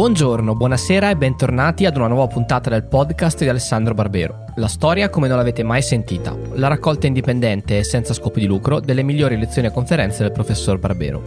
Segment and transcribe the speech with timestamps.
[0.00, 4.44] Buongiorno, buonasera e bentornati ad una nuova puntata del podcast di Alessandro Barbero.
[4.54, 8.80] La storia come non l'avete mai sentita, la raccolta indipendente e senza scopo di lucro
[8.80, 11.22] delle migliori lezioni e conferenze del professor Barbero.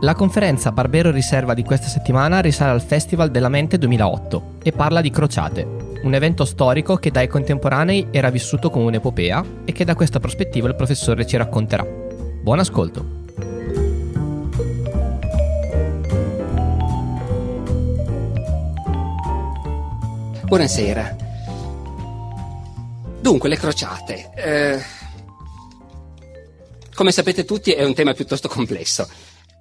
[0.00, 5.02] La conferenza Barbero Riserva di questa settimana risale al Festival della Mente 2008 e parla
[5.02, 5.66] di crociate,
[6.02, 10.68] un evento storico che dai contemporanei era vissuto come un'epopea e che da questa prospettiva
[10.68, 11.86] il professore ci racconterà.
[12.42, 13.19] Buon ascolto!
[20.50, 21.16] Buonasera.
[23.20, 24.30] Dunque, le crociate.
[24.34, 24.82] Eh,
[26.92, 29.08] come sapete tutti è un tema piuttosto complesso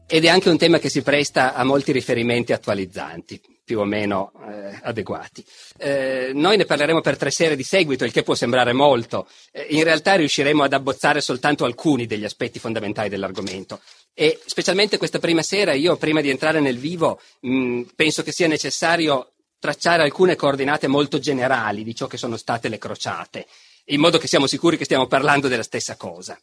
[0.07, 4.31] ed è anche un tema che si presta a molti riferimenti attualizzanti, più o meno
[4.49, 5.45] eh, adeguati.
[5.77, 9.27] Eh, noi ne parleremo per tre sere di seguito, il che può sembrare molto.
[9.51, 13.79] Eh, in realtà riusciremo ad abbozzare soltanto alcuni degli aspetti fondamentali dell'argomento.
[14.15, 18.47] E specialmente questa prima sera, io prima di entrare nel vivo, mh, penso che sia
[18.47, 23.47] necessario tracciare alcune coordinate molto generali di ciò che sono state le crociate,
[23.85, 26.39] in modo che siamo sicuri che stiamo parlando della stessa cosa.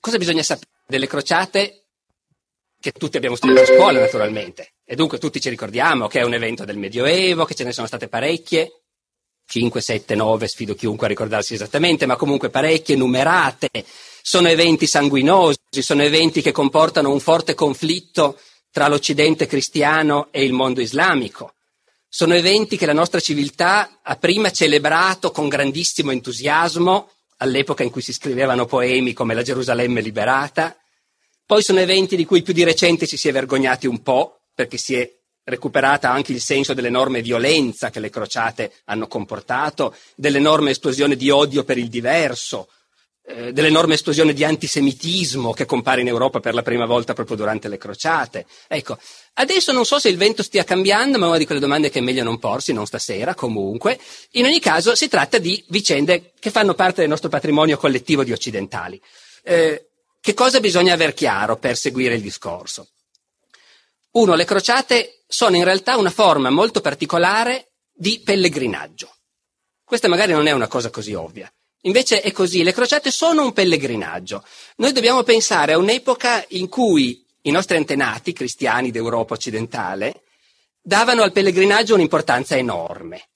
[0.00, 0.70] Cosa bisogna sapere?
[0.86, 1.84] Delle crociate
[2.80, 4.72] che tutti abbiamo studiato a scuola naturalmente.
[4.84, 7.86] E dunque tutti ci ricordiamo che è un evento del Medioevo, che ce ne sono
[7.86, 8.82] state parecchie,
[9.46, 13.68] 5, 7, 9, sfido chiunque a ricordarsi esattamente, ma comunque parecchie, numerate,
[14.22, 18.38] sono eventi sanguinosi, sono eventi che comportano un forte conflitto
[18.72, 21.54] tra l'Occidente cristiano e il mondo islamico.
[22.08, 28.02] Sono eventi che la nostra civiltà ha prima celebrato con grandissimo entusiasmo all'epoca in cui
[28.02, 30.76] si scrivevano poemi come La Gerusalemme liberata,
[31.44, 34.78] poi sono eventi di cui più di recente ci si è vergognati un po', perché
[34.78, 35.10] si è
[35.44, 41.64] recuperata anche il senso dell'enorme violenza che le crociate hanno comportato, dell'enorme esplosione di odio
[41.64, 42.68] per il diverso,
[43.24, 47.68] eh, dell'enorme esplosione di antisemitismo che compare in Europa per la prima volta proprio durante
[47.68, 48.46] le crociate.
[48.66, 48.98] Ecco,
[49.34, 52.00] adesso non so se il vento stia cambiando, ma è una di quelle domande che
[52.00, 53.98] è meglio non porsi, non stasera, comunque.
[54.32, 58.32] In ogni caso si tratta di vicende che fanno parte del nostro patrimonio collettivo di
[58.32, 59.00] occidentali.
[59.44, 59.86] Eh,
[60.20, 62.88] che cosa bisogna aver chiaro per seguire il discorso?
[64.12, 69.10] Uno, le crociate sono in realtà una forma molto particolare di pellegrinaggio.
[69.84, 71.52] Questa magari non è una cosa così ovvia.
[71.82, 74.44] Invece è così, le crociate sono un pellegrinaggio.
[74.76, 80.22] Noi dobbiamo pensare a un'epoca in cui i nostri antenati cristiani d'Europa occidentale
[80.80, 83.30] davano al pellegrinaggio un'importanza enorme.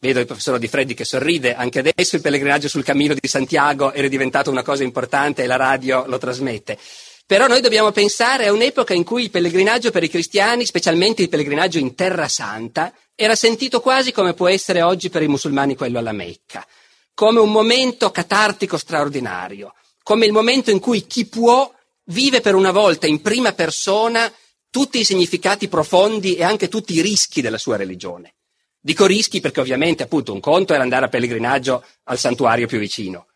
[0.00, 3.92] Vedo il professor Di Freddi che sorride, anche adesso il pellegrinaggio sul cammino di Santiago
[3.92, 6.76] era diventato una cosa importante e la radio lo trasmette.
[7.24, 11.28] Però noi dobbiamo pensare a un'epoca in cui il pellegrinaggio per i cristiani, specialmente il
[11.28, 16.00] pellegrinaggio in Terra Santa, era sentito quasi come può essere oggi per i musulmani quello
[16.00, 16.66] alla Mecca
[17.14, 21.72] come un momento catartico straordinario, come il momento in cui chi può
[22.06, 24.30] vive per una volta in prima persona
[24.68, 28.34] tutti i significati profondi e anche tutti i rischi della sua religione.
[28.80, 33.28] Dico rischi perché ovviamente appunto un conto era andare a pellegrinaggio al santuario più vicino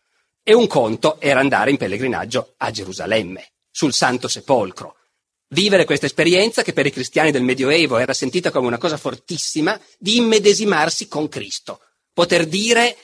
[0.43, 4.95] e un conto era andare in pellegrinaggio a Gerusalemme, sul Santo Sepolcro.
[5.47, 9.79] Vivere questa esperienza che per i cristiani del Medioevo era sentita come una cosa fortissima
[9.97, 11.79] di immedesimarsi con Cristo.
[12.13, 12.95] Poter dire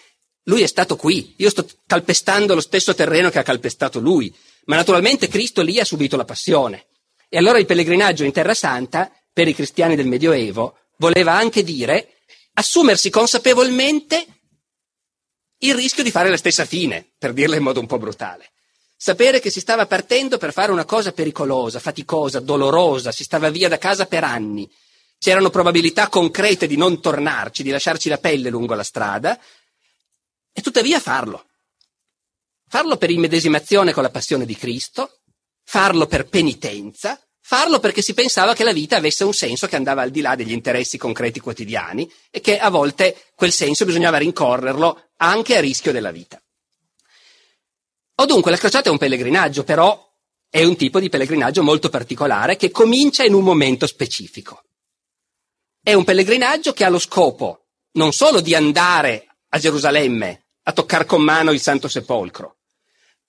[0.45, 4.33] lui è stato qui, io sto calpestando lo stesso terreno che ha calpestato lui,
[4.66, 6.88] ma naturalmente Cristo lì ha subito la passione.
[7.29, 12.19] E allora il pellegrinaggio in Terra Santa, per i cristiani del Medioevo, voleva anche dire
[12.53, 14.25] assumersi consapevolmente
[15.59, 18.51] il rischio di fare la stessa fine, per dirla in modo un po' brutale.
[18.95, 23.67] Sapere che si stava partendo per fare una cosa pericolosa, faticosa, dolorosa, si stava via
[23.67, 24.69] da casa per anni.
[25.17, 29.39] C'erano probabilità concrete di non tornarci, di lasciarci la pelle lungo la strada,
[30.58, 31.48] e tuttavia farlo.
[32.68, 35.20] Farlo per immedesimazione con la passione di Cristo,
[35.66, 40.02] farlo per penitenza, farlo perché si pensava che la vita avesse un senso che andava
[40.02, 45.10] al di là degli interessi concreti quotidiani e che a volte quel senso bisognava rincorrerlo
[45.18, 46.42] anche a rischio della vita.
[48.16, 50.01] O dunque la crociata è un pellegrinaggio, però
[50.50, 54.63] è un tipo di pellegrinaggio molto particolare che comincia in un momento specifico.
[55.84, 57.66] È un pellegrinaggio che ha lo scopo
[57.96, 62.57] non solo di andare a Gerusalemme a toccare con mano il Santo Sepolcro,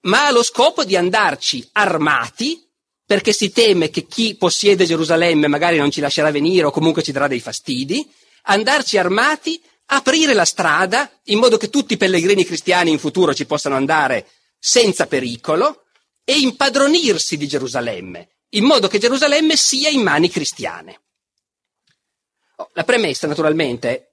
[0.03, 2.67] ma ha lo scopo di andarci armati
[3.05, 7.13] perché si teme che chi possiede Gerusalemme magari non ci lascerà venire o comunque ci
[7.13, 8.09] darà dei fastidi,
[8.45, 13.47] andarci armati, aprire la strada in modo che tutti i pellegrini cristiani in futuro ci
[13.47, 14.27] possano andare
[14.59, 15.85] senza pericolo
[16.25, 21.01] e impadronirsi di Gerusalemme, in modo che Gerusalemme sia in mani cristiane.
[22.57, 24.06] Oh, la premessa, naturalmente,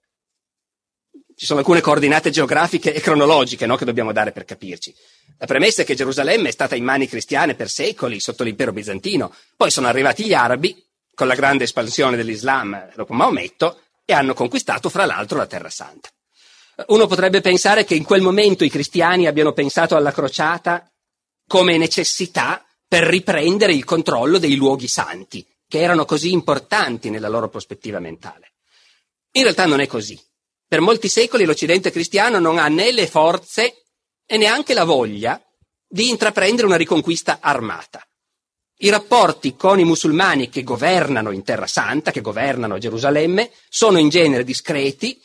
[1.44, 4.96] ci sono alcune coordinate geografiche e cronologiche no, che dobbiamo dare per capirci.
[5.40, 9.30] La premessa è che Gerusalemme è stata in mani cristiane per secoli sotto l'impero bizantino,
[9.58, 10.82] poi sono arrivati gli arabi
[11.14, 16.08] con la grande espansione dell'Islam dopo Maometto e hanno conquistato fra l'altro la Terra Santa.
[16.88, 20.90] Uno potrebbe pensare che in quel momento i cristiani abbiano pensato alla crociata
[21.46, 27.50] come necessità per riprendere il controllo dei luoghi santi, che erano così importanti nella loro
[27.50, 28.54] prospettiva mentale.
[29.34, 30.18] In realtà non è così.
[30.74, 33.84] Per molti secoli l'Occidente cristiano non ha né le forze
[34.26, 35.40] e neanche la voglia
[35.88, 38.04] di intraprendere una riconquista armata.
[38.78, 44.10] I rapporti con i musulmani che governano in Terra Santa, che governano Gerusalemme, sono in
[44.10, 45.22] genere discreti.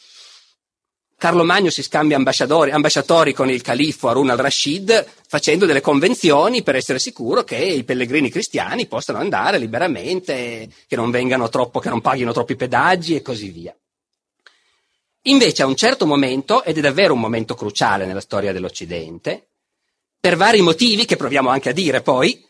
[1.16, 6.98] Carlo Magno si scambia ambasciatori con il califfo Harun al-Rashid facendo delle convenzioni per essere
[6.98, 11.10] sicuro che i pellegrini cristiani possano andare liberamente, che non
[11.48, 13.74] troppo, che non paghino troppi pedaggi e così via.
[15.28, 19.48] Invece a un certo momento, ed è davvero un momento cruciale nella storia dell'Occidente,
[20.18, 22.42] per vari motivi che proviamo anche a dire poi,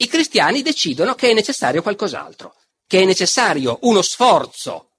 [0.00, 2.54] i cristiani decidono che è necessario qualcos'altro,
[2.88, 4.90] che è necessario uno sforzo,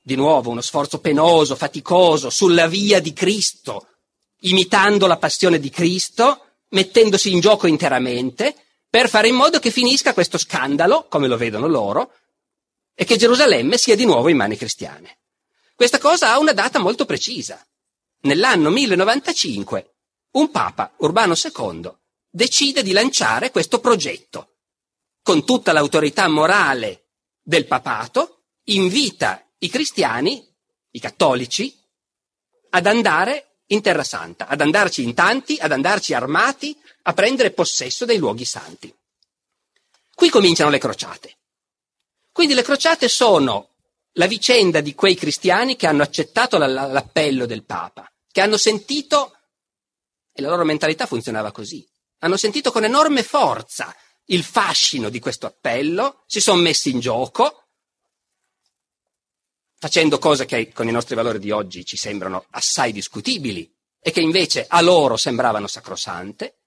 [0.00, 3.88] di nuovo uno sforzo penoso, faticoso, sulla via di Cristo,
[4.40, 8.54] imitando la passione di Cristo, mettendosi in gioco interamente,
[8.88, 12.12] per fare in modo che finisca questo scandalo, come lo vedono loro,
[12.94, 15.18] e che Gerusalemme sia di nuovo in mani cristiane.
[15.74, 17.64] Questa cosa ha una data molto precisa.
[18.20, 19.94] Nell'anno 1095
[20.34, 21.92] un papa, Urbano II,
[22.28, 24.56] decide di lanciare questo progetto.
[25.22, 27.10] Con tutta l'autorità morale
[27.40, 30.44] del papato, invita i cristiani,
[30.90, 31.76] i cattolici,
[32.70, 38.04] ad andare in Terra Santa, ad andarci in tanti, ad andarci armati, a prendere possesso
[38.04, 38.92] dei luoghi santi.
[40.14, 41.38] Qui cominciano le crociate.
[42.32, 43.73] Quindi le crociate sono
[44.14, 49.36] la vicenda di quei cristiani che hanno accettato l'appello del Papa, che hanno sentito,
[50.32, 51.86] e la loro mentalità funzionava così,
[52.18, 53.94] hanno sentito con enorme forza
[54.26, 57.66] il fascino di questo appello, si sono messi in gioco,
[59.78, 63.70] facendo cose che con i nostri valori di oggi ci sembrano assai discutibili
[64.00, 66.60] e che invece a loro sembravano sacrosante,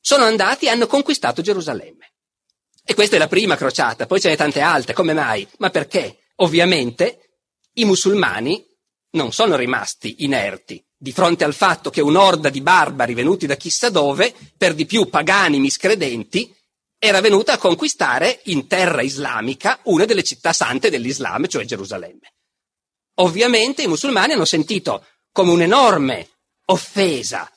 [0.00, 2.14] sono andati e hanno conquistato Gerusalemme.
[2.84, 5.46] E questa è la prima crociata, poi ce ne tante altre, come mai?
[5.58, 6.17] Ma perché?
[6.40, 7.40] Ovviamente
[7.74, 8.64] i musulmani
[9.10, 13.88] non sono rimasti inerti di fronte al fatto che un'orda di barbari venuti da chissà
[13.88, 16.52] dove, per di più pagani miscredenti,
[16.98, 22.32] era venuta a conquistare in terra islamica una delle città sante dell'Islam, cioè Gerusalemme.
[23.20, 26.28] Ovviamente i musulmani hanno sentito come un'enorme
[26.66, 27.48] offesa,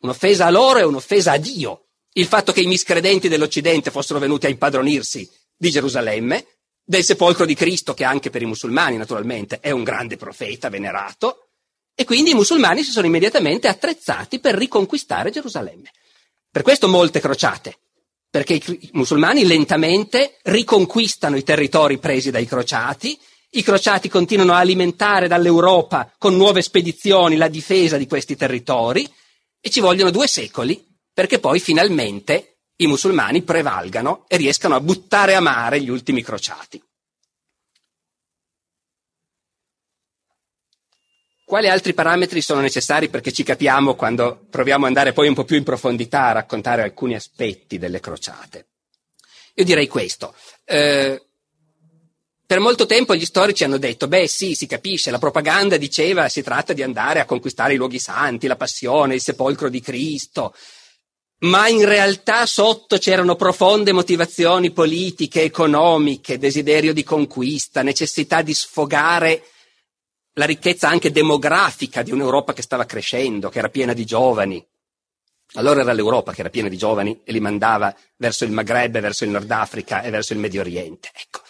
[0.00, 4.46] un'offesa a loro e un'offesa a Dio, il fatto che i miscredenti dell'Occidente fossero venuti
[4.46, 6.46] a impadronirsi di Gerusalemme,
[6.90, 11.50] del sepolcro di Cristo, che anche per i musulmani naturalmente è un grande profeta venerato,
[11.94, 15.92] e quindi i musulmani si sono immediatamente attrezzati per riconquistare Gerusalemme.
[16.50, 17.78] Per questo molte crociate,
[18.28, 23.16] perché i musulmani lentamente riconquistano i territori presi dai crociati,
[23.50, 29.08] i crociati continuano a alimentare dall'Europa con nuove spedizioni la difesa di questi territori
[29.60, 30.84] e ci vogliono due secoli
[31.14, 36.82] perché poi finalmente i musulmani prevalgano e riescano a buttare a mare gli ultimi crociati.
[41.44, 45.44] Quali altri parametri sono necessari perché ci capiamo quando proviamo ad andare poi un po'
[45.44, 48.68] più in profondità a raccontare alcuni aspetti delle crociate?
[49.54, 50.32] Io direi questo.
[50.64, 51.20] Eh,
[52.46, 56.42] per molto tempo gli storici hanno detto, beh sì, si capisce, la propaganda diceva si
[56.42, 60.54] tratta di andare a conquistare i luoghi santi, la passione, il sepolcro di Cristo,
[61.40, 69.44] ma in realtà sotto c'erano profonde motivazioni politiche, economiche, desiderio di conquista, necessità di sfogare
[70.34, 74.64] la ricchezza anche demografica di un'Europa che stava crescendo, che era piena di giovani.
[75.54, 79.24] Allora era l'Europa che era piena di giovani e li mandava verso il Maghreb, verso
[79.24, 81.10] il Nord Africa e verso il Medio Oriente.
[81.12, 81.40] Ecco.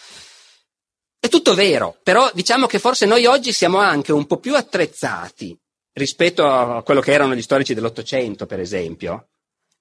[1.18, 5.58] È tutto vero, però diciamo che forse noi oggi siamo anche un po' più attrezzati
[5.92, 9.28] rispetto a quello che erano gli storici dell'Ottocento, per esempio,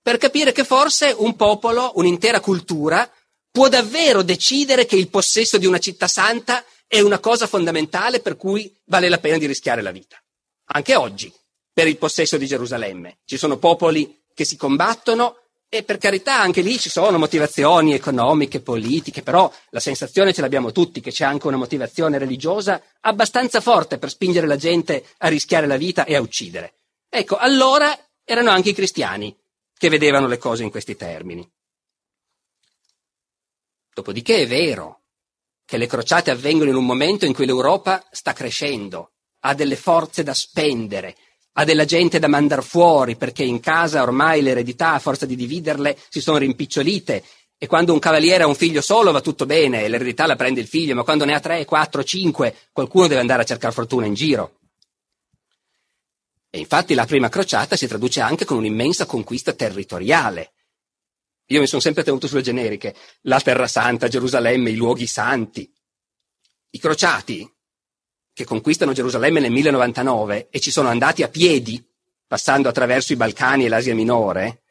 [0.01, 3.09] per capire che forse un popolo, un'intera cultura,
[3.51, 8.35] può davvero decidere che il possesso di una città santa è una cosa fondamentale per
[8.35, 10.17] cui vale la pena di rischiare la vita.
[10.71, 11.31] Anche oggi,
[11.71, 13.19] per il possesso di Gerusalemme.
[13.25, 15.35] Ci sono popoli che si combattono
[15.69, 20.71] e per carità anche lì ci sono motivazioni economiche, politiche, però la sensazione ce l'abbiamo
[20.71, 25.67] tutti che c'è anche una motivazione religiosa abbastanza forte per spingere la gente a rischiare
[25.67, 26.73] la vita e a uccidere.
[27.07, 29.35] Ecco, allora erano anche i cristiani
[29.79, 31.49] che vedevano le cose in questi termini.
[33.93, 35.03] Dopodiché è vero
[35.63, 40.21] che le crociate avvengono in un momento in cui l'Europa sta crescendo, ha delle forze
[40.21, 41.15] da spendere,
[41.53, 45.97] ha della gente da mandar fuori perché in casa ormai l'eredità a forza di dividerle
[46.09, 47.23] si sono rimpicciolite
[47.57, 50.67] e quando un cavaliere ha un figlio solo va tutto bene l'eredità la prende il
[50.67, 54.13] figlio, ma quando ne ha tre, quattro, cinque, qualcuno deve andare a cercare fortuna in
[54.13, 54.58] giro.
[56.51, 60.53] E infatti la prima crociata si traduce anche con un'immensa conquista territoriale.
[61.47, 65.71] Io mi sono sempre tenuto sulle generiche, la Terra Santa, Gerusalemme, i luoghi santi.
[66.71, 67.47] I crociati,
[68.33, 71.83] che conquistano Gerusalemme nel 1099 e ci sono andati a piedi,
[72.25, 74.63] passando attraverso i Balcani e l'Asia Minore,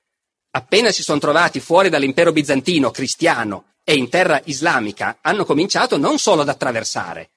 [0.51, 6.19] appena si sono trovati fuori dall'impero bizantino cristiano e in terra islamica, hanno cominciato non
[6.19, 7.31] solo ad attraversare,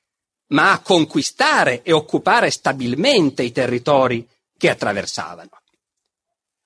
[0.52, 4.28] ma a conquistare e occupare stabilmente i territori
[4.58, 5.50] che attraversavano.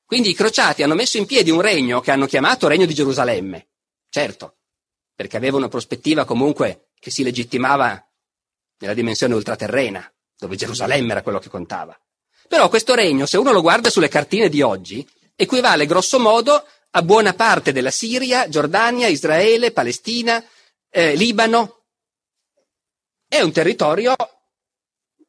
[0.05, 3.67] Quindi i crociati hanno messo in piedi un regno che hanno chiamato Regno di Gerusalemme,
[4.09, 4.57] certo,
[5.15, 8.07] perché aveva una prospettiva comunque che si legittimava
[8.77, 11.97] nella dimensione ultraterrena, dove Gerusalemme era quello che contava.
[12.47, 17.01] Però questo regno, se uno lo guarda sulle cartine di oggi, equivale grosso modo a
[17.01, 20.43] buona parte della Siria, Giordania, Israele, Palestina,
[20.89, 21.84] eh, Libano.
[23.27, 24.15] È un territorio,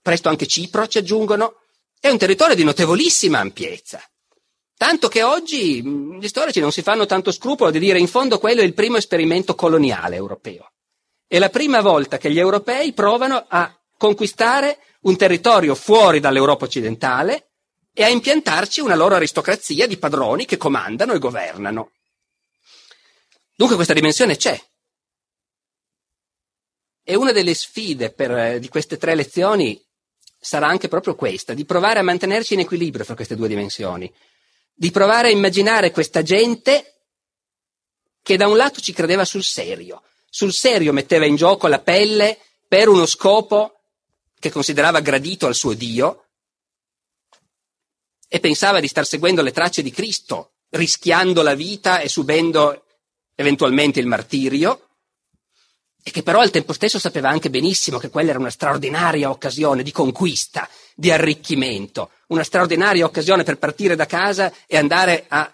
[0.00, 1.60] presto anche Cipro ci aggiungono,
[1.98, 4.02] è un territorio di notevolissima ampiezza.
[4.76, 8.60] Tanto che oggi gli storici non si fanno tanto scrupolo di dire in fondo quello
[8.60, 10.72] è il primo esperimento coloniale europeo.
[11.26, 17.48] È la prima volta che gli europei provano a conquistare un territorio fuori dall'Europa occidentale
[17.92, 21.92] e a impiantarci una loro aristocrazia di padroni che comandano e governano.
[23.54, 24.60] Dunque questa dimensione c'è.
[27.08, 29.80] E una delle sfide per, eh, di queste tre lezioni
[30.36, 34.12] sarà anche proprio questa, di provare a mantenerci in equilibrio fra queste due dimensioni,
[34.74, 37.02] di provare a immaginare questa gente
[38.22, 42.38] che da un lato ci credeva sul serio, sul serio metteva in gioco la pelle
[42.66, 43.82] per uno scopo
[44.40, 46.24] che considerava gradito al suo Dio
[48.26, 52.84] e pensava di star seguendo le tracce di Cristo, rischiando la vita e subendo
[53.36, 54.85] eventualmente il martirio,
[56.06, 59.82] e che però al tempo stesso sapeva anche benissimo che quella era una straordinaria occasione
[59.82, 65.50] di conquista, di arricchimento, una straordinaria occasione per partire da casa e andare a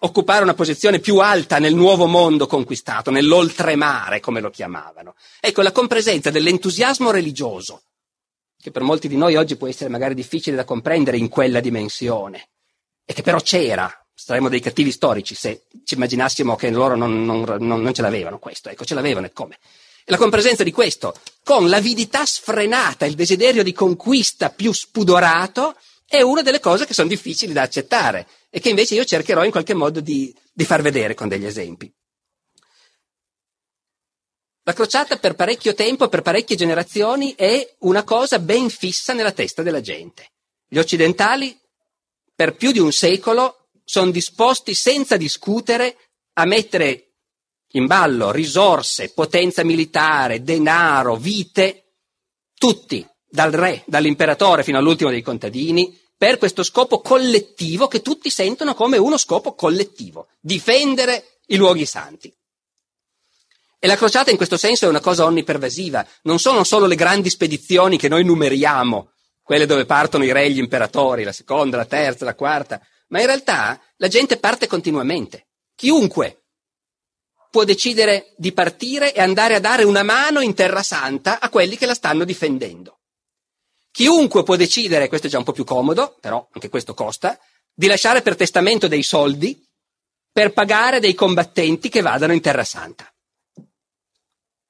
[0.00, 5.14] occupare una posizione più alta nel nuovo mondo conquistato, nell'oltremare, come lo chiamavano.
[5.38, 7.82] Ecco, la compresenza dell'entusiasmo religioso,
[8.60, 12.48] che per molti di noi oggi può essere magari difficile da comprendere in quella dimensione,
[13.04, 17.44] e che però c'era, saremmo dei cattivi storici se ci immaginassimo che loro non, non,
[17.60, 19.56] non, ce l'avevano questo, ecco, ce l'avevano e come.
[20.06, 26.42] La compresenza di questo, con l'avidità sfrenata, il desiderio di conquista più spudorato, è una
[26.42, 30.00] delle cose che sono difficili da accettare e che invece io cercherò in qualche modo
[30.00, 31.92] di, di far vedere con degli esempi.
[34.66, 39.62] La crociata per parecchio tempo, per parecchie generazioni, è una cosa ben fissa nella testa
[39.62, 40.32] della gente.
[40.66, 41.58] Gli occidentali,
[42.34, 45.96] per più di un secolo, sono disposti senza discutere
[46.34, 47.13] a mettere
[47.74, 51.84] in ballo risorse, potenza militare, denaro, vite,
[52.54, 58.74] tutti, dal re, dall'imperatore fino all'ultimo dei contadini, per questo scopo collettivo che tutti sentono
[58.74, 62.32] come uno scopo collettivo, difendere i luoghi santi.
[63.78, 67.28] E la crociata in questo senso è una cosa onnipervasiva, non sono solo le grandi
[67.28, 69.10] spedizioni che noi numeriamo,
[69.42, 73.20] quelle dove partono i re e gli imperatori, la seconda, la terza, la quarta, ma
[73.20, 75.48] in realtà la gente parte continuamente.
[75.74, 76.43] Chiunque
[77.54, 81.76] può decidere di partire e andare a dare una mano in Terra Santa a quelli
[81.76, 82.98] che la stanno difendendo.
[83.92, 87.38] Chiunque può decidere, questo è già un po' più comodo, però anche questo costa,
[87.72, 89.64] di lasciare per testamento dei soldi
[90.32, 93.08] per pagare dei combattenti che vadano in Terra Santa.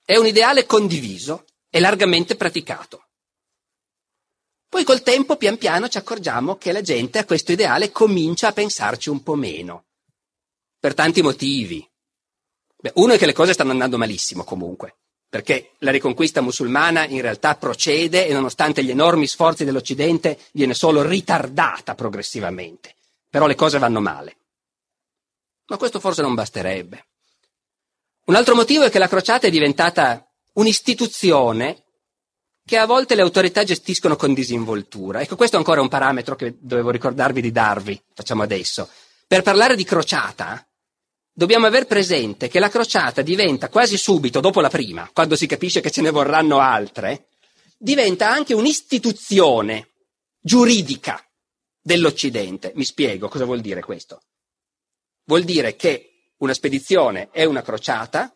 [0.04, 3.06] È un ideale condiviso e largamente praticato.
[4.68, 8.52] Poi col tempo, pian piano, ci accorgiamo che la gente a questo ideale comincia a
[8.52, 9.86] pensarci un po' meno.
[10.78, 11.88] Per tanti motivi.
[12.84, 17.22] Beh, uno è che le cose stanno andando malissimo comunque, perché la riconquista musulmana in
[17.22, 22.96] realtà procede e nonostante gli enormi sforzi dell'Occidente viene solo ritardata progressivamente.
[23.30, 24.36] Però le cose vanno male.
[25.68, 27.06] Ma questo forse non basterebbe.
[28.26, 30.22] Un altro motivo è che la crociata è diventata
[30.52, 31.84] un'istituzione
[32.66, 35.22] che a volte le autorità gestiscono con disinvoltura.
[35.22, 38.90] Ecco, questo è ancora un parametro che dovevo ricordarvi di darvi, facciamo adesso.
[39.26, 40.66] Per parlare di crociata,
[41.34, 45.80] dobbiamo aver presente che la crociata diventa quasi subito, dopo la prima, quando si capisce
[45.80, 47.26] che ce ne vorranno altre,
[47.76, 49.88] diventa anche un'istituzione
[50.40, 51.22] giuridica
[51.82, 52.72] dell'Occidente.
[52.76, 54.22] Mi spiego cosa vuol dire questo.
[55.24, 58.32] Vuol dire che una spedizione è una crociata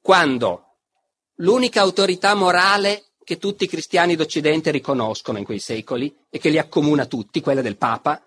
[0.00, 0.76] quando
[1.36, 6.58] l'unica autorità morale che tutti i cristiani d'Occidente riconoscono in quei secoli e che li
[6.58, 8.20] accomuna tutti, quella del Papa,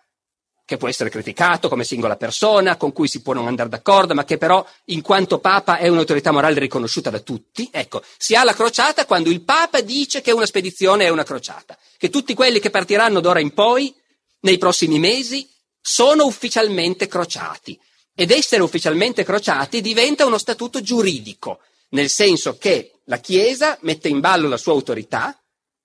[0.65, 4.23] che può essere criticato come singola persona, con cui si può non andare d'accordo, ma
[4.23, 7.69] che però in quanto Papa è un'autorità morale riconosciuta da tutti.
[7.71, 11.77] Ecco, si ha la crociata quando il Papa dice che una spedizione è una crociata,
[11.97, 13.93] che tutti quelli che partiranno d'ora in poi,
[14.41, 15.49] nei prossimi mesi,
[15.81, 17.77] sono ufficialmente crociati.
[18.15, 24.21] Ed essere ufficialmente crociati diventa uno statuto giuridico, nel senso che la Chiesa mette in
[24.21, 25.37] ballo la sua autorità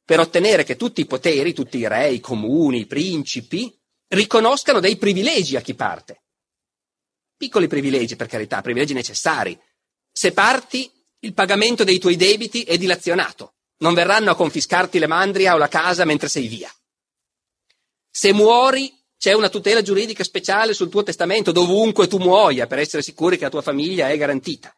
[0.04, 3.74] per ottenere che tutti i poteri, tutti i re, i comuni, i principi,
[4.08, 6.22] riconoscano dei privilegi a chi parte.
[7.36, 9.58] Piccoli privilegi, per carità, privilegi necessari.
[10.10, 13.54] Se parti, il pagamento dei tuoi debiti è dilazionato.
[13.78, 16.72] Non verranno a confiscarti le mandria o la casa mentre sei via.
[18.10, 23.02] Se muori, c'è una tutela giuridica speciale sul tuo testamento, dovunque tu muoia, per essere
[23.02, 24.74] sicuri che la tua famiglia è garantita.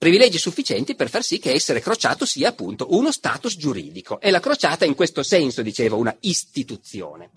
[0.00, 4.18] Privilegi sufficienti per far sì che essere crociato sia appunto uno status giuridico.
[4.18, 7.30] E la crociata in questo senso, dicevo, una istituzione.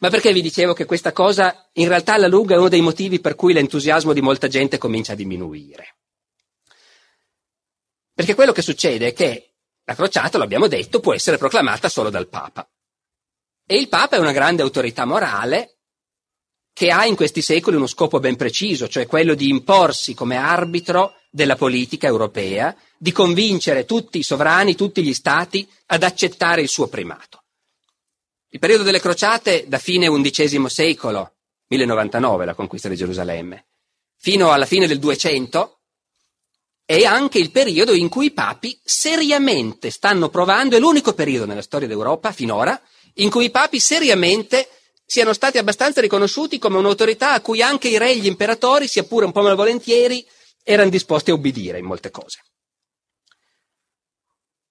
[0.00, 3.20] Ma perché vi dicevo che questa cosa in realtà alla lunga è uno dei motivi
[3.20, 5.96] per cui l'entusiasmo di molta gente comincia a diminuire?
[8.14, 12.08] Perché quello che succede è che la crociata, lo abbiamo detto, può essere proclamata solo
[12.08, 12.66] dal Papa.
[13.66, 15.75] E il Papa è una grande autorità morale
[16.76, 21.14] che ha in questi secoli uno scopo ben preciso, cioè quello di imporsi come arbitro
[21.30, 26.88] della politica europea, di convincere tutti i sovrani, tutti gli stati ad accettare il suo
[26.88, 27.44] primato.
[28.50, 31.36] Il periodo delle crociate da fine XI secolo,
[31.68, 33.68] 1099 la conquista di Gerusalemme,
[34.18, 35.80] fino alla fine del 200,
[36.84, 41.62] è anche il periodo in cui i papi seriamente stanno provando, è l'unico periodo nella
[41.62, 42.78] storia d'Europa finora,
[43.14, 44.68] in cui i papi seriamente
[45.06, 49.04] siano stati abbastanza riconosciuti come un'autorità a cui anche i re e gli imperatori, sia
[49.04, 50.26] pure un po' malvolentieri,
[50.64, 52.40] erano disposti a obbedire in molte cose.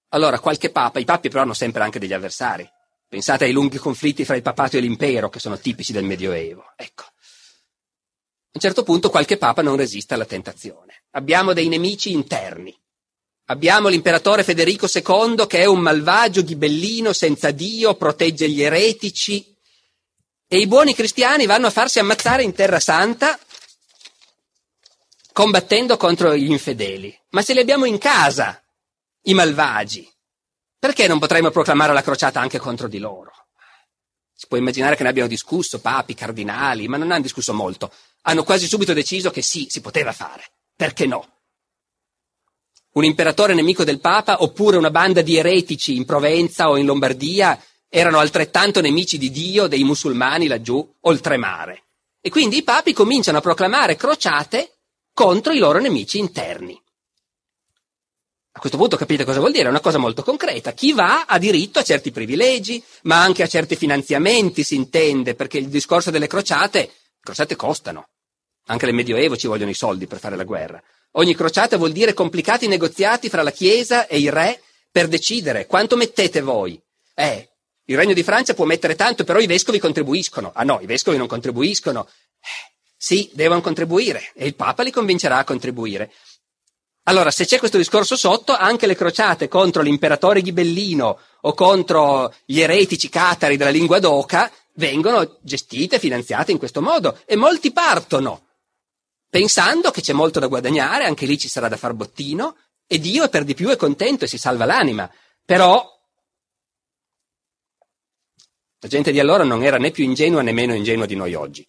[0.10, 2.70] Allora, qualche papa, i papi però hanno sempre anche degli avversari.
[3.08, 6.74] Pensate ai lunghi conflitti fra il papato e l'impero, che sono tipici del Medioevo.
[6.76, 7.04] Ecco.
[7.04, 11.06] A un certo punto qualche papa non resiste alla tentazione.
[11.12, 12.78] Abbiamo dei nemici interni.
[13.46, 19.55] Abbiamo l'imperatore Federico II che è un malvagio ghibellino senza Dio, protegge gli eretici,
[20.48, 23.38] e i buoni cristiani vanno a farsi ammazzare in Terra Santa
[25.34, 27.14] combattendo contro gli infedeli.
[27.32, 28.64] Ma se li abbiamo in casa,
[29.24, 30.10] i malvagi,
[30.80, 33.34] perché non potremmo proclamare la crociata anche contro di loro?
[34.34, 37.92] Si può immaginare che ne abbiano discusso papi, cardinali, ma non hanno discusso molto.
[38.24, 40.44] Hanno quasi subito deciso che sì, si poteva fare.
[40.76, 41.28] Perché no?
[42.92, 47.62] Un imperatore nemico del Papa oppure una banda di eretici in Provenza o in Lombardia
[47.98, 51.84] erano altrettanto nemici di Dio dei musulmani laggiù oltremare.
[52.20, 54.80] E quindi i papi cominciano a proclamare crociate
[55.14, 56.78] contro i loro nemici interni.
[58.52, 59.68] A questo punto capite cosa vuol dire?
[59.68, 60.74] È una cosa molto concreta.
[60.74, 65.58] Chi va ha diritto a certi privilegi, ma anche a certi finanziamenti, si intende, perché
[65.58, 68.10] il discorso delle crociate, le crociate costano.
[68.66, 70.84] Anche nel Medioevo ci vogliono i soldi per fare la guerra.
[71.12, 75.96] Ogni crociata vuol dire complicati negoziati fra la Chiesa e i re per decidere quanto
[75.96, 76.78] mettete voi.
[77.14, 77.55] Eh,
[77.86, 80.52] il Regno di Francia può mettere tanto, però i vescovi contribuiscono.
[80.54, 82.08] Ah no, i vescovi non contribuiscono.
[82.98, 86.12] Sì, devono contribuire e il Papa li convincerà a contribuire.
[87.08, 92.60] Allora, se c'è questo discorso sotto, anche le crociate contro l'imperatore ghibellino o contro gli
[92.60, 98.48] eretici catari della lingua d'oca vengono gestite, finanziate in questo modo e molti partono,
[99.30, 102.56] pensando che c'è molto da guadagnare, anche lì ci sarà da far bottino
[102.88, 105.10] e Dio per di più è contento e si salva l'anima.
[105.46, 105.95] Però
[108.86, 111.68] la gente di allora non era né più ingenua né meno ingenua di noi oggi.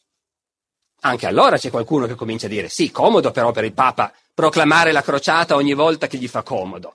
[1.01, 4.93] Anche allora c'è qualcuno che comincia a dire sì, comodo però per il Papa proclamare
[4.93, 6.95] la crociata ogni volta che gli fa comodo.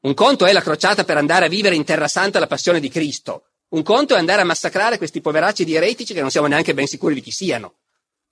[0.00, 2.88] Un conto è la crociata per andare a vivere in Terra Santa la passione di
[2.88, 3.48] Cristo.
[3.68, 6.86] Un conto è andare a massacrare questi poveracci di eretici che non siamo neanche ben
[6.86, 7.74] sicuri di chi siano.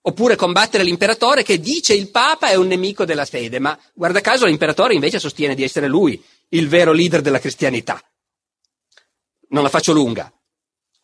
[0.01, 4.47] Oppure combattere l'imperatore che dice il Papa è un nemico della fede, ma guarda caso
[4.47, 8.03] l'imperatore invece sostiene di essere lui il vero leader della cristianità.
[9.49, 10.33] Non la faccio lunga.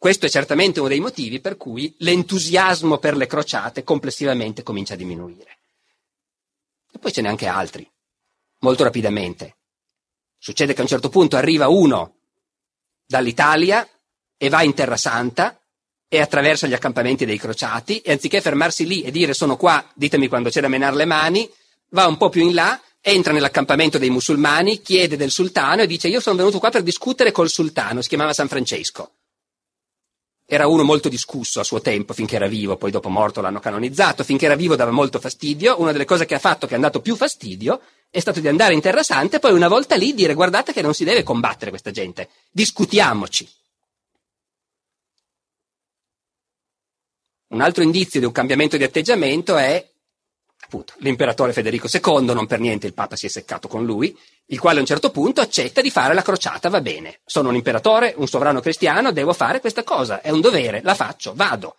[0.00, 4.96] Questo è certamente uno dei motivi per cui l'entusiasmo per le crociate complessivamente comincia a
[4.96, 5.58] diminuire.
[6.90, 7.86] E poi ce n'è anche altri,
[8.60, 9.56] molto rapidamente.
[10.38, 12.14] Succede che a un certo punto arriva uno
[13.04, 13.86] dall'Italia
[14.38, 15.60] e va in Terra Santa
[16.08, 20.28] e attraversa gli accampamenti dei crociati e anziché fermarsi lì e dire sono qua, ditemi
[20.28, 21.46] quando c'è da menare le mani,
[21.90, 26.08] va un po' più in là, entra nell'accampamento dei musulmani, chiede del sultano e dice
[26.08, 29.16] io sono venuto qua per discutere col sultano, si chiamava San Francesco
[30.52, 34.24] era uno molto discusso a suo tempo, finché era vivo, poi dopo morto l'hanno canonizzato,
[34.24, 37.00] finché era vivo dava molto fastidio, una delle cose che ha fatto che è andato
[37.00, 40.34] più fastidio è stato di andare in Terra Santa e poi una volta lì dire
[40.34, 43.48] guardate che non si deve combattere questa gente, discutiamoci.
[47.50, 49.88] Un altro indizio di un cambiamento di atteggiamento è
[50.70, 54.60] appunto l'imperatore Federico II, non per niente il Papa si è seccato con lui, il
[54.60, 58.14] quale a un certo punto accetta di fare la crociata, va bene, sono un imperatore,
[58.16, 61.76] un sovrano cristiano, devo fare questa cosa, è un dovere, la faccio, vado.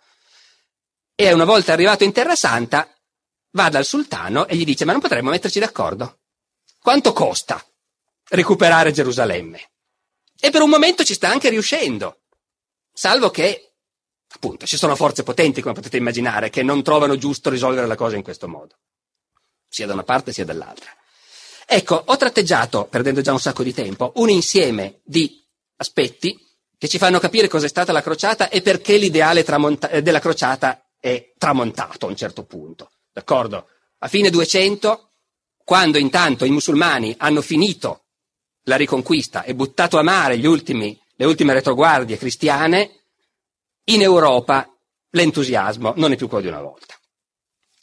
[1.14, 2.86] E una volta arrivato in Terra Santa,
[3.52, 6.18] va dal sultano e gli dice, ma non potremmo metterci d'accordo?
[6.78, 7.64] Quanto costa
[8.28, 9.70] recuperare Gerusalemme?
[10.38, 12.22] E per un momento ci sta anche riuscendo,
[12.92, 13.71] salvo che,
[14.42, 18.16] appunto, ci sono forze potenti, come potete immaginare, che non trovano giusto risolvere la cosa
[18.16, 18.74] in questo modo,
[19.68, 20.90] sia da una parte sia dall'altra.
[21.64, 25.40] Ecco, ho tratteggiato, perdendo già un sacco di tempo, un insieme di
[25.76, 26.36] aspetti
[26.76, 30.88] che ci fanno capire cos'è stata la crociata e perché l'ideale tramonta- eh, della crociata
[30.98, 32.90] è tramontato a un certo punto.
[33.12, 33.68] D'accordo?
[33.98, 35.12] A fine 200,
[35.64, 38.06] quando intanto i musulmani hanno finito
[38.64, 43.01] la riconquista e buttato a mare ultimi, le ultime retroguardie cristiane,
[43.84, 44.68] in Europa
[45.10, 46.96] l'entusiasmo non è più quello di una volta.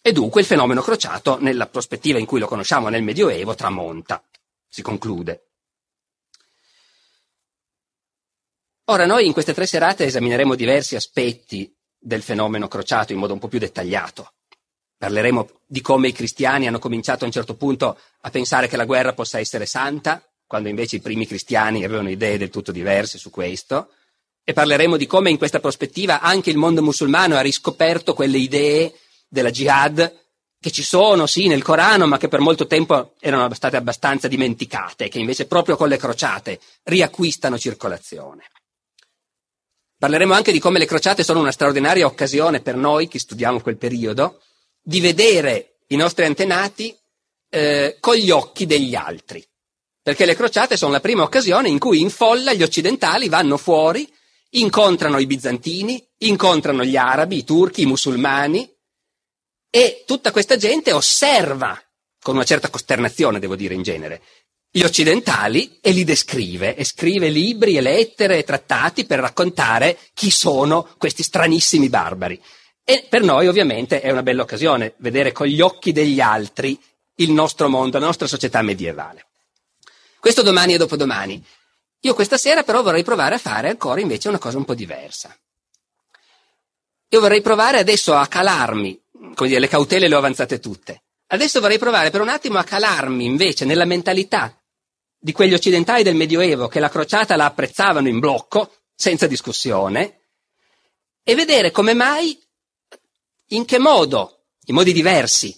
[0.01, 4.23] E dunque il fenomeno crociato, nella prospettiva in cui lo conosciamo nel Medioevo, tramonta,
[4.67, 5.43] si conclude.
[8.85, 13.39] Ora noi in queste tre serate esamineremo diversi aspetti del fenomeno crociato in modo un
[13.39, 14.33] po' più dettagliato.
[14.97, 18.85] Parleremo di come i cristiani hanno cominciato a un certo punto a pensare che la
[18.85, 23.29] guerra possa essere santa, quando invece i primi cristiani avevano idee del tutto diverse su
[23.29, 23.91] questo,
[24.49, 28.91] e parleremo di come in questa prospettiva anche il mondo musulmano ha riscoperto quelle idee
[29.27, 30.11] della jihad
[30.59, 35.07] che ci sono, sì, nel Corano, ma che per molto tempo erano state abbastanza dimenticate,
[35.07, 38.49] che invece proprio con le crociate riacquistano circolazione.
[39.99, 43.77] Parleremo anche di come le crociate sono una straordinaria occasione per noi, che studiamo quel
[43.77, 44.41] periodo,
[44.81, 46.97] di vedere i nostri antenati
[47.51, 49.47] eh, con gli occhi degli altri.
[50.01, 54.11] Perché le crociate sono la prima occasione in cui in folla gli occidentali vanno fuori,
[54.51, 58.69] incontrano i bizantini, incontrano gli arabi, i turchi, i musulmani,
[59.69, 61.79] e tutta questa gente osserva,
[62.21, 64.21] con una certa costernazione devo dire in genere,
[64.71, 70.29] gli occidentali e li descrive e scrive libri e lettere e trattati per raccontare chi
[70.29, 72.39] sono questi stranissimi barbari.
[72.83, 76.79] E per noi ovviamente è una bella occasione vedere con gli occhi degli altri
[77.15, 79.25] il nostro mondo, la nostra società medievale.
[80.19, 81.43] Questo domani e dopodomani.
[82.01, 85.35] Io questa sera però vorrei provare a fare ancora invece una cosa un po' diversa.
[87.09, 88.99] Io vorrei provare adesso a calarmi
[89.33, 91.03] come dire, le cautele le ho avanzate tutte.
[91.27, 94.55] Adesso vorrei provare per un attimo a calarmi invece nella mentalità
[95.17, 100.21] di quegli occidentali del Medioevo che la crociata la apprezzavano in blocco, senza discussione,
[101.23, 102.39] e vedere come mai,
[103.47, 105.55] in che modo, in modi diversi,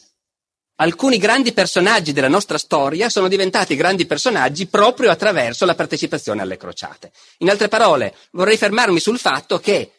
[0.81, 6.57] alcuni grandi personaggi della nostra storia sono diventati grandi personaggi proprio attraverso la partecipazione alle
[6.57, 7.11] crociate.
[7.39, 9.91] In altre parole, vorrei fermarmi sul fatto che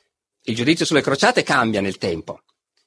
[0.42, 2.42] il giudizio sulle crociate cambia nel tempo,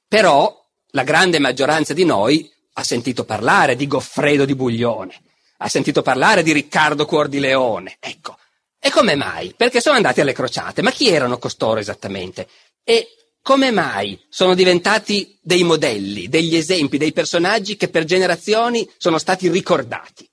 [0.06, 5.18] però la grande maggioranza di noi ha sentito parlare di Goffredo di Buglione,
[5.58, 7.96] ha sentito parlare di Riccardo Cuor di Leone.
[7.98, 8.36] Ecco.
[8.78, 9.54] E come mai?
[9.56, 10.82] Perché sono andati alle crociate.
[10.82, 12.46] Ma chi erano costoro esattamente?
[12.84, 13.08] E
[13.46, 19.48] come mai sono diventati dei modelli, degli esempi, dei personaggi che per generazioni sono stati
[19.48, 20.28] ricordati?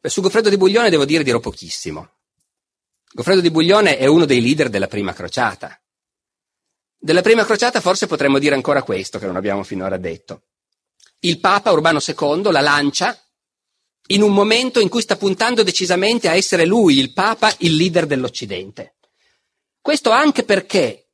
[0.00, 2.12] Su Goffredo di Buglione devo dire dirò pochissimo.
[3.12, 5.78] Goffredo di Buglione è uno dei leader della prima crociata.
[6.96, 10.44] Della prima crociata forse potremmo dire ancora questo che non abbiamo finora detto.
[11.18, 13.14] Il Papa Urbano II la lancia
[14.06, 18.06] in un momento in cui sta puntando decisamente a essere lui, il Papa, il leader
[18.06, 18.95] dell'Occidente.
[19.86, 21.10] Questo anche perché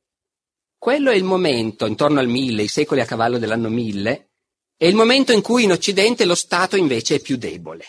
[0.79, 4.31] quello è il momento, intorno al mille, i secoli a cavallo dell'anno mille,
[4.75, 7.85] è il momento in cui in Occidente lo Stato invece è più debole.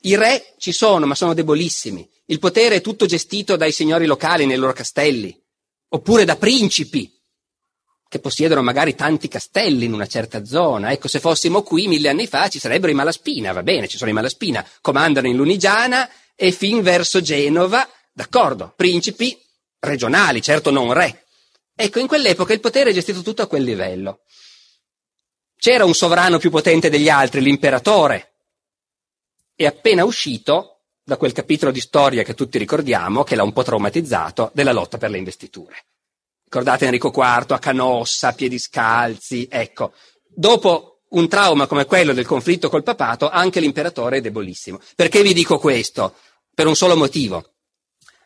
[0.00, 2.04] I re ci sono, ma sono debolissimi.
[2.24, 5.40] Il potere è tutto gestito dai signori locali nei loro castelli
[5.90, 7.08] oppure da principi
[8.08, 10.90] che possiedono magari tanti castelli in una certa zona.
[10.90, 14.10] Ecco, se fossimo qui mille anni fa ci sarebbero i Malaspina, va bene, ci sono
[14.10, 19.38] i Malaspina, comandano in Lunigiana e fin verso Genova, d'accordo, principi
[19.82, 21.26] regionali, certo non re.
[21.74, 24.20] Ecco, in quell'epoca il potere è gestito tutto a quel livello.
[25.56, 28.34] C'era un sovrano più potente degli altri, l'imperatore,
[29.54, 33.62] e appena uscito da quel capitolo di storia che tutti ricordiamo, che l'ha un po'
[33.62, 35.86] traumatizzato, della lotta per le investiture.
[36.44, 39.94] Ricordate Enrico IV a Canossa, a piedi scalzi, ecco.
[40.28, 44.80] Dopo un trauma come quello del conflitto col papato, anche l'imperatore è debolissimo.
[44.94, 46.14] Perché vi dico questo?
[46.54, 47.51] Per un solo motivo.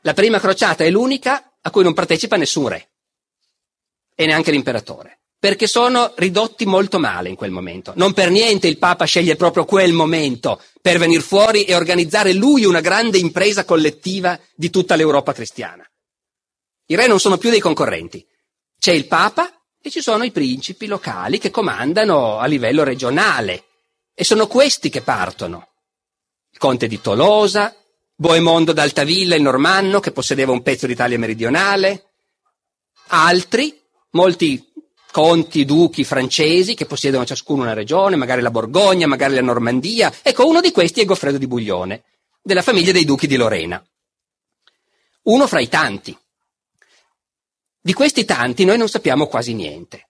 [0.07, 2.91] La prima crociata è l'unica a cui non partecipa nessun re
[4.15, 7.93] e neanche l'imperatore, perché sono ridotti molto male in quel momento.
[7.97, 12.65] Non per niente il Papa sceglie proprio quel momento per venire fuori e organizzare lui
[12.65, 15.85] una grande impresa collettiva di tutta l'Europa cristiana.
[16.87, 18.25] I re non sono più dei concorrenti.
[18.79, 23.65] C'è il Papa e ci sono i principi locali che comandano a livello regionale
[24.15, 25.71] e sono questi che partono.
[26.53, 27.75] Il conte di Tolosa,
[28.19, 32.13] Boemondo d'Altavilla, il normanno che possedeva un pezzo d'Italia meridionale,
[33.09, 33.79] altri,
[34.13, 34.73] molti
[35.13, 40.13] conti, duchi francesi che possiedono ciascuno una regione, magari la Borgogna, magari la Normandia.
[40.23, 42.05] Ecco, uno di questi è Goffredo di Buglione,
[42.43, 43.85] della famiglia dei duchi di Lorena.
[45.25, 46.17] Uno fra i tanti.
[47.81, 50.09] Di questi tanti noi non sappiamo quasi niente.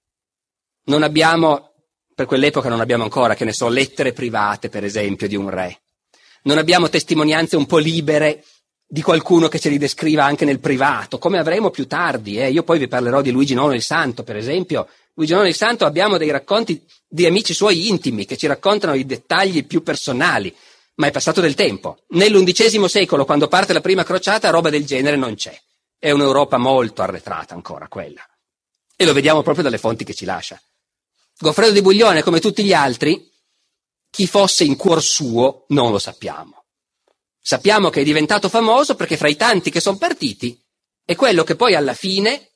[0.84, 1.72] Non abbiamo,
[2.14, 5.80] per quell'epoca non abbiamo ancora, che ne so, lettere private, per esempio, di un re.
[6.46, 8.44] Non abbiamo testimonianze un po' libere
[8.86, 12.38] di qualcuno che ce li descriva anche nel privato, come avremo più tardi.
[12.38, 12.50] Eh?
[12.50, 14.88] Io poi vi parlerò di Luigi IX il Santo, per esempio.
[15.14, 19.04] Luigi IX il Santo abbiamo dei racconti di amici suoi intimi che ci raccontano i
[19.04, 20.54] dettagli più personali,
[20.94, 22.04] ma è passato del tempo.
[22.10, 25.60] Nell'undicesimo secolo, quando parte la prima crociata, roba del genere non c'è.
[25.98, 28.24] È un'Europa molto arretrata ancora quella.
[28.94, 30.60] E lo vediamo proprio dalle fonti che ci lascia.
[31.38, 33.34] Goffredo di Buglione, come tutti gli altri,
[34.16, 36.64] chi fosse in cuor suo non lo sappiamo.
[37.38, 40.58] Sappiamo che è diventato famoso perché fra i tanti che sono partiti
[41.04, 42.54] è quello che poi alla fine,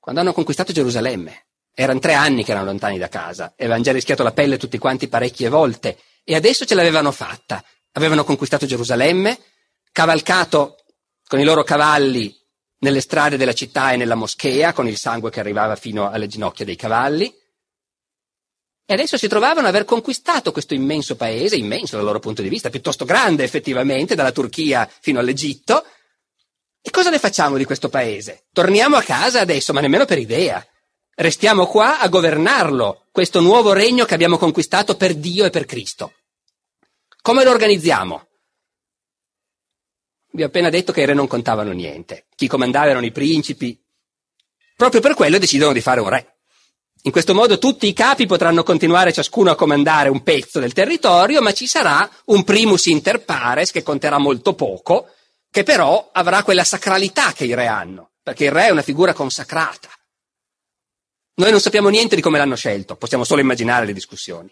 [0.00, 4.24] quando hanno conquistato Gerusalemme, erano tre anni che erano lontani da casa avevano già rischiato
[4.24, 7.64] la pelle tutti quanti parecchie volte e adesso ce l'avevano fatta.
[7.92, 9.38] Avevano conquistato Gerusalemme,
[9.92, 10.78] cavalcato
[11.24, 12.36] con i loro cavalli
[12.78, 16.64] nelle strade della città e nella moschea, con il sangue che arrivava fino alle ginocchia
[16.64, 17.32] dei cavalli.
[18.86, 22.50] E adesso si trovavano ad aver conquistato questo immenso paese, immenso dal loro punto di
[22.50, 25.86] vista, piuttosto grande effettivamente, dalla Turchia fino all'Egitto.
[26.82, 28.44] E cosa ne facciamo di questo paese?
[28.52, 30.64] Torniamo a casa adesso, ma nemmeno per idea.
[31.14, 36.12] Restiamo qua a governarlo, questo nuovo regno che abbiamo conquistato per Dio e per Cristo.
[37.22, 38.28] Come lo organizziamo?
[40.32, 42.26] Vi ho appena detto che i re non contavano niente.
[42.34, 43.80] Chi comandava erano i principi.
[44.76, 46.33] Proprio per quello decidono di fare un re.
[47.06, 51.42] In questo modo tutti i capi potranno continuare ciascuno a comandare un pezzo del territorio,
[51.42, 55.10] ma ci sarà un primus inter pares che conterà molto poco,
[55.50, 59.12] che però avrà quella sacralità che i re hanno, perché il re è una figura
[59.12, 59.90] consacrata.
[61.34, 64.50] Noi non sappiamo niente di come l'hanno scelto, possiamo solo immaginare le discussioni.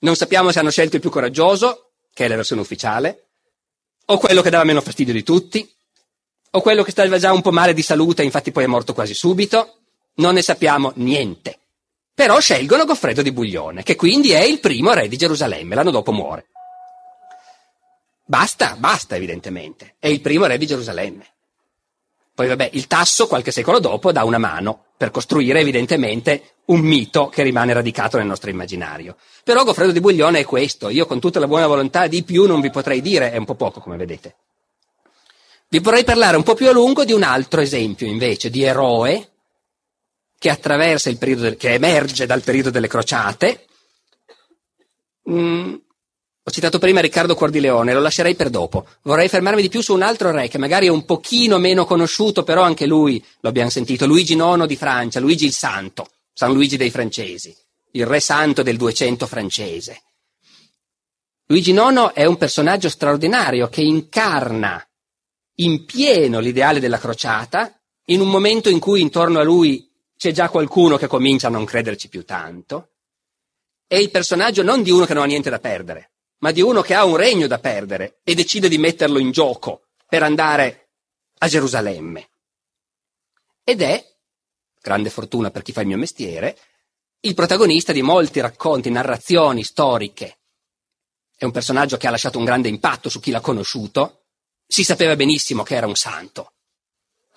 [0.00, 3.28] Non sappiamo se hanno scelto il più coraggioso, che è la versione ufficiale,
[4.04, 5.66] o quello che dava meno fastidio di tutti,
[6.50, 9.14] o quello che stava già un po' male di salute, infatti poi è morto quasi
[9.14, 9.76] subito.
[10.16, 11.59] Non ne sappiamo niente.
[12.20, 16.12] Però scelgono Goffredo di Buglione, che quindi è il primo re di Gerusalemme, l'anno dopo
[16.12, 16.48] muore.
[18.26, 21.26] Basta, basta evidentemente, è il primo re di Gerusalemme.
[22.34, 27.30] Poi vabbè, il tasso qualche secolo dopo dà una mano per costruire evidentemente un mito
[27.30, 29.16] che rimane radicato nel nostro immaginario.
[29.42, 32.60] Però Goffredo di Buglione è questo, io con tutta la buona volontà di più non
[32.60, 34.34] vi potrei dire, è un po' poco come vedete.
[35.70, 39.29] Vi vorrei parlare un po' più a lungo di un altro esempio invece di eroe
[40.40, 43.66] che attraversa il periodo, che emerge dal periodo delle crociate.
[45.30, 45.74] Mm,
[46.42, 48.86] ho citato prima Riccardo Cuordileone, lo lascerei per dopo.
[49.02, 52.42] Vorrei fermarmi di più su un altro re che magari è un pochino meno conosciuto,
[52.42, 56.08] però anche lui lo abbiamo sentito, Luigi IX di Francia, Luigi il Santo.
[56.32, 57.54] San Luigi dei francesi,
[57.92, 60.00] il re santo del 200 francese.
[61.48, 64.82] Luigi IX è un personaggio straordinario che incarna
[65.56, 69.89] in pieno l'ideale della crociata, in un momento in cui intorno a lui
[70.20, 72.90] c'è già qualcuno che comincia a non crederci più tanto.
[73.86, 76.82] È il personaggio non di uno che non ha niente da perdere, ma di uno
[76.82, 80.90] che ha un regno da perdere e decide di metterlo in gioco per andare
[81.38, 82.32] a Gerusalemme.
[83.64, 84.14] Ed è
[84.78, 86.58] grande fortuna per chi fa il mio mestiere,
[87.20, 90.40] il protagonista di molti racconti, narrazioni storiche.
[91.34, 94.26] È un personaggio che ha lasciato un grande impatto su chi l'ha conosciuto.
[94.66, 96.52] Si sapeva benissimo che era un santo.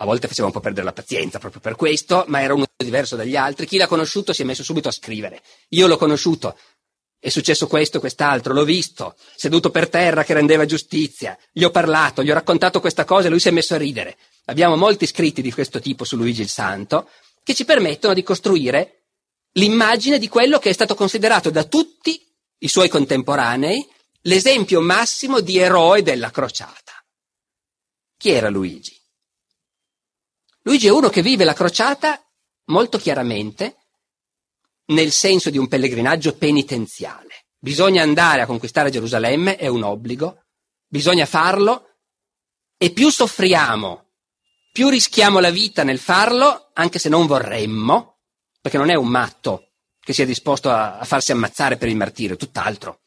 [0.04, 3.16] A volte faceva un po' perdere la pazienza proprio per questo, ma era uno diverso
[3.16, 3.66] dagli altri.
[3.66, 5.42] Chi l'ha conosciuto si è messo subito a scrivere.
[5.70, 6.58] Io l'ho conosciuto.
[7.18, 11.38] È successo questo, quest'altro, l'ho visto, seduto per terra che rendeva giustizia.
[11.54, 14.18] Gli ho parlato, gli ho raccontato questa cosa e lui si è messo a ridere.
[14.48, 17.10] Abbiamo molti scritti di questo tipo su Luigi il Santo
[17.42, 19.04] che ci permettono di costruire
[19.54, 22.22] l'immagine di quello che è stato considerato da tutti
[22.58, 23.88] i suoi contemporanei
[24.24, 26.92] l'esempio massimo di eroe della crociata.
[28.18, 29.02] Chi era Luigi?
[30.64, 32.22] Luigi è uno che vive la crociata
[32.66, 33.78] molto chiaramente
[34.88, 37.46] nel senso di un pellegrinaggio penitenziale.
[37.58, 40.44] Bisogna andare a conquistare Gerusalemme, è un obbligo,
[40.88, 41.88] bisogna farlo
[42.78, 44.10] E più soffriamo,
[44.74, 48.18] più rischiamo la vita nel farlo, anche se non vorremmo,
[48.60, 49.70] perché non è un matto
[50.02, 53.04] che sia disposto a, a farsi ammazzare per il martirio, tutt'altro.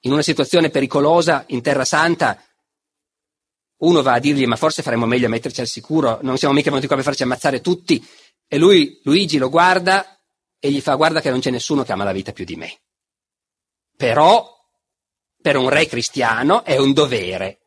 [0.00, 2.42] In una situazione pericolosa in Terra Santa,
[3.78, 6.70] uno va a dirgli ma forse faremmo meglio a metterci al sicuro, non siamo mica
[6.70, 8.04] venuti qua per farci ammazzare tutti.
[8.46, 10.18] E lui, Luigi, lo guarda
[10.58, 12.80] e gli fa guarda che non c'è nessuno che ama la vita più di me.
[13.96, 14.56] Però,
[15.40, 17.58] per un re cristiano è un dovere.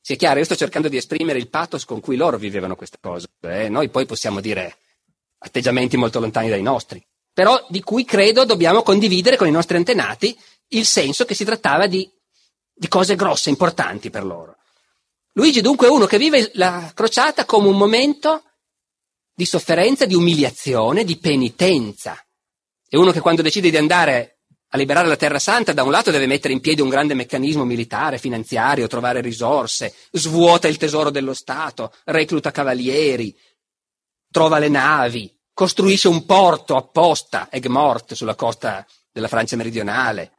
[0.00, 3.28] Sia chiaro, io sto cercando di esprimere il pathos con cui loro vivevano queste cose.
[3.42, 3.68] Eh?
[3.68, 4.78] Noi poi possiamo dire
[5.38, 10.36] atteggiamenti molto lontani dai nostri, però di cui credo dobbiamo condividere con i nostri antenati
[10.68, 12.10] il senso che si trattava di,
[12.72, 14.57] di cose grosse, importanti per loro.
[15.38, 18.42] Luigi dunque è uno che vive la crociata come un momento
[19.32, 22.20] di sofferenza, di umiliazione, di penitenza.
[22.88, 26.10] È uno che quando decide di andare a liberare la Terra Santa, da un lato
[26.10, 31.34] deve mettere in piedi un grande meccanismo militare, finanziario, trovare risorse, svuota il tesoro dello
[31.34, 33.32] Stato, recluta cavalieri,
[34.32, 40.32] trova le navi, costruisce un porto apposta, Egmort, sulla costa della Francia meridionale.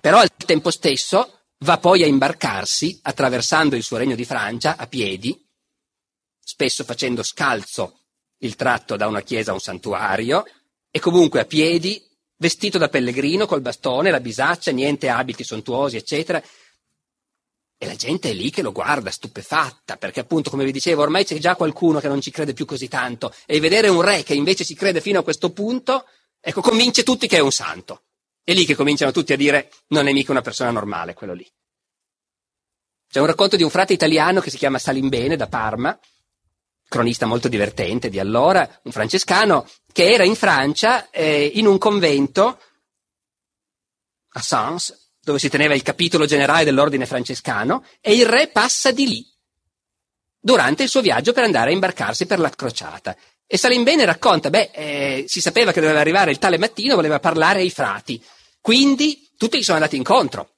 [0.00, 4.86] Però al tempo stesso va poi a imbarcarsi, attraversando il suo regno di Francia, a
[4.86, 5.36] piedi,
[6.38, 8.00] spesso facendo scalzo
[8.38, 10.44] il tratto da una chiesa a un santuario,
[10.90, 12.02] e comunque a piedi,
[12.36, 16.42] vestito da pellegrino, col bastone, la bisaccia, niente abiti sontuosi, eccetera,
[17.80, 21.24] e la gente è lì che lo guarda stupefatta, perché appunto, come vi dicevo, ormai
[21.24, 24.34] c'è già qualcuno che non ci crede più così tanto, e vedere un re che
[24.34, 26.04] invece ci crede fino a questo punto,
[26.40, 28.02] ecco, convince tutti che è un santo.
[28.48, 31.46] È lì che cominciano tutti a dire non è mica una persona normale quello lì.
[33.06, 35.98] C'è un racconto di un frate italiano che si chiama Salimbene da Parma,
[36.88, 42.58] cronista molto divertente di allora, un francescano, che era in Francia eh, in un convento
[44.30, 49.08] a Sens, dove si teneva il capitolo generale dell'ordine francescano, e il re passa di
[49.08, 49.26] lì
[50.40, 53.14] durante il suo viaggio per andare a imbarcarsi per la crociata.
[53.46, 57.60] E Salimbene racconta, beh, eh, si sapeva che doveva arrivare il tale mattino, voleva parlare
[57.60, 58.22] ai frati,
[58.60, 60.50] quindi tutti gli sono andati incontro.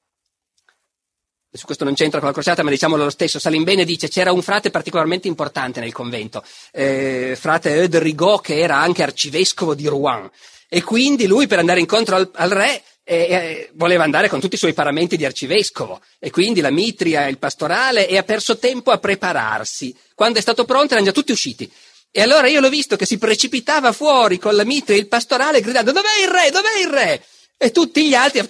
[1.53, 3.37] Su questo non c'entra con la crociata, ma diciamolo lo stesso.
[3.37, 8.77] Salimbene dice c'era un frate particolarmente importante nel convento, eh, frate Eudes Rigaud, che era
[8.77, 10.29] anche arcivescovo di Rouen.
[10.69, 14.55] E quindi lui, per andare incontro al, al re, e, e, voleva andare con tutti
[14.55, 18.91] i suoi paramenti di arcivescovo e quindi la mitria, il pastorale e ha perso tempo
[18.91, 19.93] a prepararsi.
[20.15, 21.69] Quando è stato pronto erano già tutti usciti.
[22.09, 25.61] E allora io l'ho visto che si precipitava fuori con la mitria e il pastorale
[25.61, 27.23] gridando dov'è il re, dov'è il re?
[27.63, 28.43] E tutti gli altri,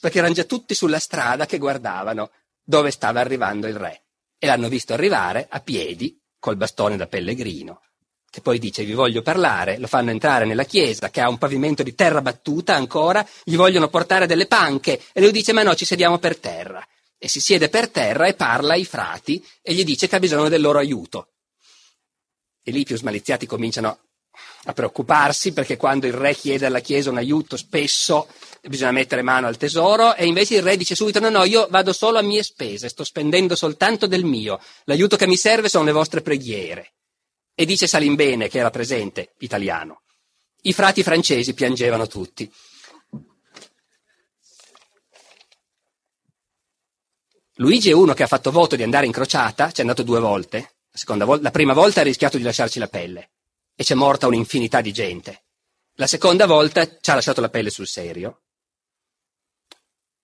[0.00, 2.30] perché erano già tutti sulla strada che guardavano
[2.62, 4.04] dove stava arrivando il re.
[4.38, 7.80] E l'hanno visto arrivare a piedi col bastone da pellegrino
[8.30, 11.82] che poi dice vi voglio parlare, lo fanno entrare nella chiesa che ha un pavimento
[11.82, 15.84] di terra battuta ancora, gli vogliono portare delle panche e lui dice ma no ci
[15.84, 16.82] sediamo per terra.
[17.18, 20.48] E si siede per terra e parla ai frati e gli dice che ha bisogno
[20.48, 21.32] del loro aiuto.
[22.62, 23.98] E lì i più smaliziati cominciano
[24.64, 28.28] a preoccuparsi perché quando il re chiede alla chiesa un aiuto spesso
[28.62, 31.92] bisogna mettere mano al tesoro e invece il re dice subito no no io vado
[31.92, 35.92] solo a mie spese, sto spendendo soltanto del mio, l'aiuto che mi serve sono le
[35.92, 36.92] vostre preghiere.
[37.54, 40.02] E dice Salimbene, che era presente, italiano.
[40.62, 42.50] I frati francesi piangevano tutti.
[47.56, 50.18] Luigi è uno che ha fatto voto di andare in crociata, ci è andato due
[50.18, 50.76] volte.
[51.04, 53.30] La, volta, la prima volta ha rischiato di lasciarci la pelle
[53.74, 55.44] e c'è morta un'infinità di gente.
[55.96, 58.42] La seconda volta ci ha lasciato la pelle sul serio.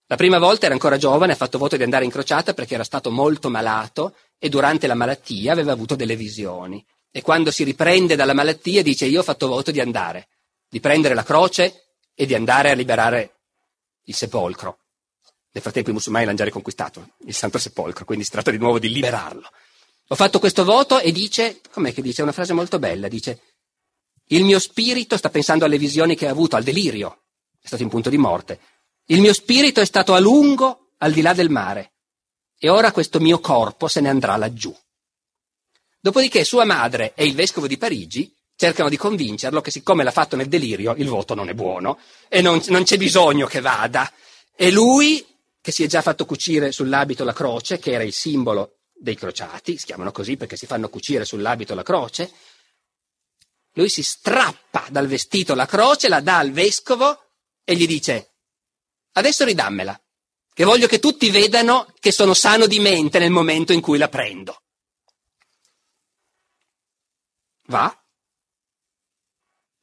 [0.06, 2.84] La prima volta era ancora giovane, ha fatto voto di andare in crociata perché era
[2.84, 8.16] stato molto malato e durante la malattia aveva avuto delle visioni e quando si riprende
[8.16, 10.28] dalla malattia dice io ho fatto voto di andare,
[10.68, 13.40] di prendere la croce e di andare a liberare
[14.04, 14.78] il sepolcro.
[15.50, 18.78] Nel frattempo i musulmani l'hanno già riconquistato, il Santo Sepolcro, quindi si tratta di nuovo
[18.78, 19.48] di liberarlo.
[20.08, 22.22] Ho fatto questo voto e dice, com'è che dice?
[22.22, 23.40] Una frase molto bella, dice,
[24.28, 27.24] il mio spirito sta pensando alle visioni che ha avuto, al delirio,
[27.60, 28.58] è stato in punto di morte.
[29.06, 31.92] Il mio spirito è stato a lungo al di là del mare
[32.58, 34.74] e ora questo mio corpo se ne andrà laggiù.
[36.00, 40.36] Dopodiché sua madre e il vescovo di Parigi cercano di convincerlo che siccome l'ha fatto
[40.36, 44.10] nel delirio il voto non è buono e non, non c'è bisogno che vada.
[44.54, 45.24] E lui,
[45.60, 49.78] che si è già fatto cucire sull'abito la croce, che era il simbolo dei crociati,
[49.78, 52.32] si chiamano così perché si fanno cucire sull'abito la croce,
[53.72, 57.30] lui si strappa dal vestito la croce, la dà al vescovo
[57.64, 58.32] e gli dice
[59.12, 60.00] adesso ridammela,
[60.52, 64.08] che voglio che tutti vedano che sono sano di mente nel momento in cui la
[64.08, 64.62] prendo.
[67.66, 68.02] Va.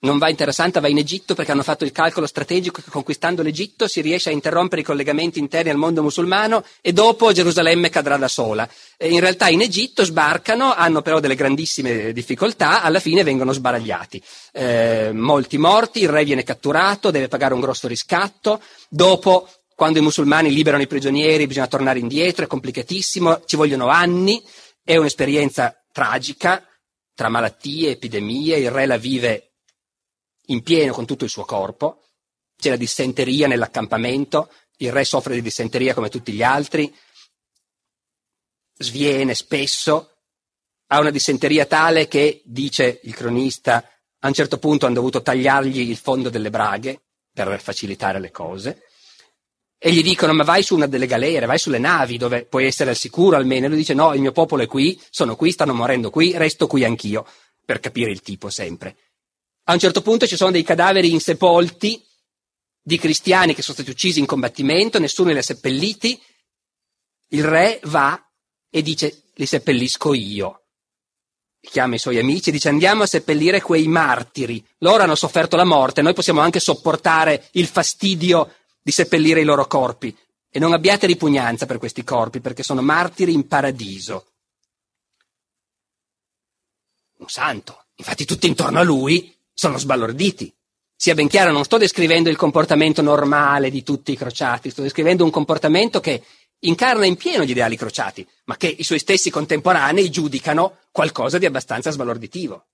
[0.06, 2.90] Non va in Terra Santa, va in Egitto perché hanno fatto il calcolo strategico che
[2.90, 7.90] conquistando l'Egitto si riesce a interrompere i collegamenti interni al mondo musulmano e dopo Gerusalemme
[7.90, 8.70] cadrà da sola.
[8.96, 14.22] E in realtà in Egitto sbarcano, hanno però delle grandissime difficoltà, alla fine vengono sbaragliati.
[14.54, 20.02] Eh, molti morti, il re viene catturato, deve pagare un grosso riscatto, dopo quando i
[20.02, 24.42] musulmani liberano i prigionieri bisogna tornare indietro, è complicatissimo, ci vogliono anni,
[24.84, 26.64] è un'esperienza tragica
[27.14, 29.55] tra malattie, epidemie, il re la vive
[30.48, 32.02] in pieno con tutto il suo corpo,
[32.58, 36.94] c'è la dissenteria nell'accampamento, il re soffre di dissenteria come tutti gli altri,
[38.78, 40.12] sviene spesso,
[40.88, 43.90] ha una dissenteria tale che, dice il cronista,
[44.20, 48.84] a un certo punto hanno dovuto tagliargli il fondo delle braghe per facilitare le cose.
[49.78, 52.92] E gli dicono: Ma vai su una delle galere, vai sulle navi dove puoi essere
[52.92, 53.66] al sicuro almeno.
[53.66, 56.66] E lui dice: No, il mio popolo è qui, sono qui, stanno morendo qui, resto
[56.68, 57.26] qui anch'io.
[57.64, 58.96] Per capire il tipo sempre.
[59.68, 62.04] A un certo punto ci sono dei cadaveri insepolti
[62.82, 66.22] di cristiani che sono stati uccisi in combattimento, nessuno li ha seppelliti.
[67.30, 68.24] Il re va
[68.70, 70.66] e dice: Li seppellisco io.
[71.60, 74.64] Chiama i suoi amici e dice: Andiamo a seppellire quei martiri.
[74.80, 78.54] Loro hanno sofferto la morte, noi possiamo anche sopportare il fastidio
[78.84, 80.16] di seppellire i loro corpi.
[80.48, 84.28] E non abbiate ripugnanza per questi corpi, perché sono martiri in paradiso.
[87.18, 87.86] Un santo.
[87.96, 90.54] Infatti tutti intorno a lui sono sbalorditi.
[90.98, 95.24] Sia ben chiaro, non sto descrivendo il comportamento normale di tutti i crociati, sto descrivendo
[95.24, 96.24] un comportamento che
[96.60, 101.46] incarna in pieno gli ideali crociati, ma che i suoi stessi contemporanei giudicano qualcosa di
[101.46, 102.68] abbastanza sbalorditivo.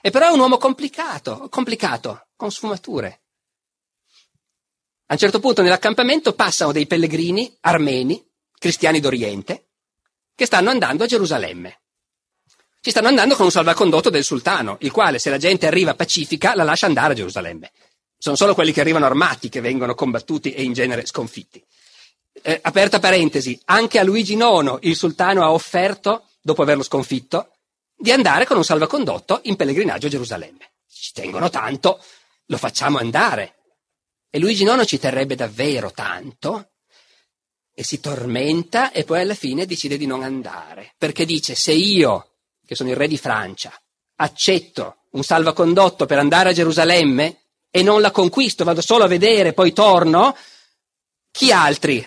[0.00, 3.22] E però è un uomo complicato, complicato, con sfumature.
[5.06, 8.24] A un certo punto nell'accampamento passano dei pellegrini armeni,
[8.58, 9.68] cristiani d'Oriente,
[10.34, 11.80] che stanno andando a Gerusalemme
[12.80, 16.54] ci stanno andando con un salvacondotto del sultano, il quale se la gente arriva pacifica
[16.54, 17.72] la lascia andare a Gerusalemme.
[18.18, 21.62] Sono solo quelli che arrivano armati che vengono combattuti e in genere sconfitti.
[22.42, 27.50] Eh, aperta parentesi, anche a Luigi IX il sultano ha offerto, dopo averlo sconfitto,
[27.96, 30.72] di andare con un salvacondotto in pellegrinaggio a Gerusalemme.
[30.88, 32.00] Ci tengono tanto,
[32.46, 33.54] lo facciamo andare.
[34.30, 36.70] E Luigi IX ci terrebbe davvero tanto
[37.74, 42.35] e si tormenta e poi alla fine decide di non andare, perché dice se io
[42.66, 43.72] che sono il re di Francia,
[44.16, 47.40] accetto un salvacondotto per andare a Gerusalemme
[47.70, 50.36] e non la conquisto, vado solo a vedere, poi torno,
[51.30, 52.06] chi altri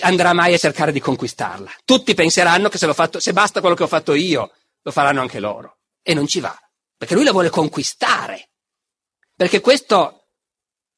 [0.00, 1.70] andrà mai a cercare di conquistarla?
[1.84, 5.40] Tutti penseranno che se, fatto, se basta quello che ho fatto io, lo faranno anche
[5.40, 5.78] loro.
[6.02, 6.56] E non ci va,
[6.96, 8.50] perché lui la vuole conquistare.
[9.36, 10.28] Perché questo,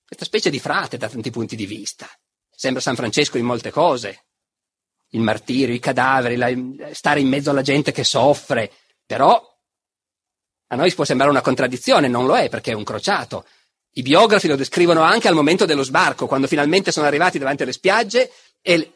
[0.07, 2.09] questa specie di frate da tanti punti di vista,
[2.51, 4.25] sembra San Francesco in molte cose,
[5.11, 8.73] il martirio, i cadaveri, la, stare in mezzo alla gente che soffre,
[9.07, 9.41] però
[10.69, 13.47] a noi può sembrare una contraddizione, non lo è perché è un crociato.
[13.93, 17.73] I biografi lo descrivono anche al momento dello sbarco, quando finalmente sono arrivati davanti alle
[17.73, 18.31] spiagge
[18.61, 18.93] e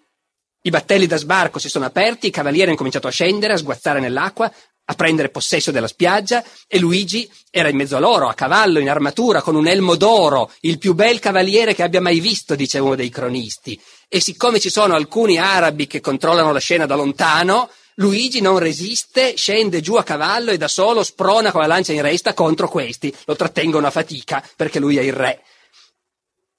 [0.63, 4.01] i battelli da sbarco si sono aperti, i cavalieri hanno cominciato a scendere, a sguazzare
[4.01, 4.53] nell'acqua,
[4.85, 8.91] a prendere possesso della spiaggia e Luigi era in mezzo a loro, a cavallo, in
[8.91, 12.97] armatura, con un elmo d'oro, il più bel cavaliere che abbia mai visto, dice uno
[12.97, 13.81] dei cronisti.
[14.09, 19.37] E siccome ci sono alcuni arabi che controllano la scena da lontano, Luigi non resiste,
[19.37, 23.15] scende giù a cavallo e da solo sprona con la lancia in resta contro questi.
[23.27, 25.43] Lo trattengono a fatica perché lui è il re.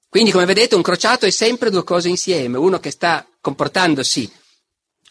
[0.08, 2.58] Quindi, come vedete, un crociato è sempre due cose insieme.
[2.58, 4.30] Uno che sta comportandosi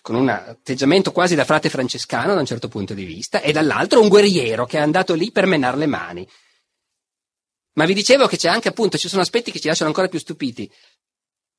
[0.02, 4.02] con un atteggiamento quasi da frate francescano da un certo punto di vista, e dall'altro
[4.02, 6.28] un guerriero che è andato lì per menare le mani.
[7.74, 10.20] Ma vi dicevo che c'è anche appunto, ci sono aspetti che ci lasciano ancora più
[10.20, 10.72] stupiti.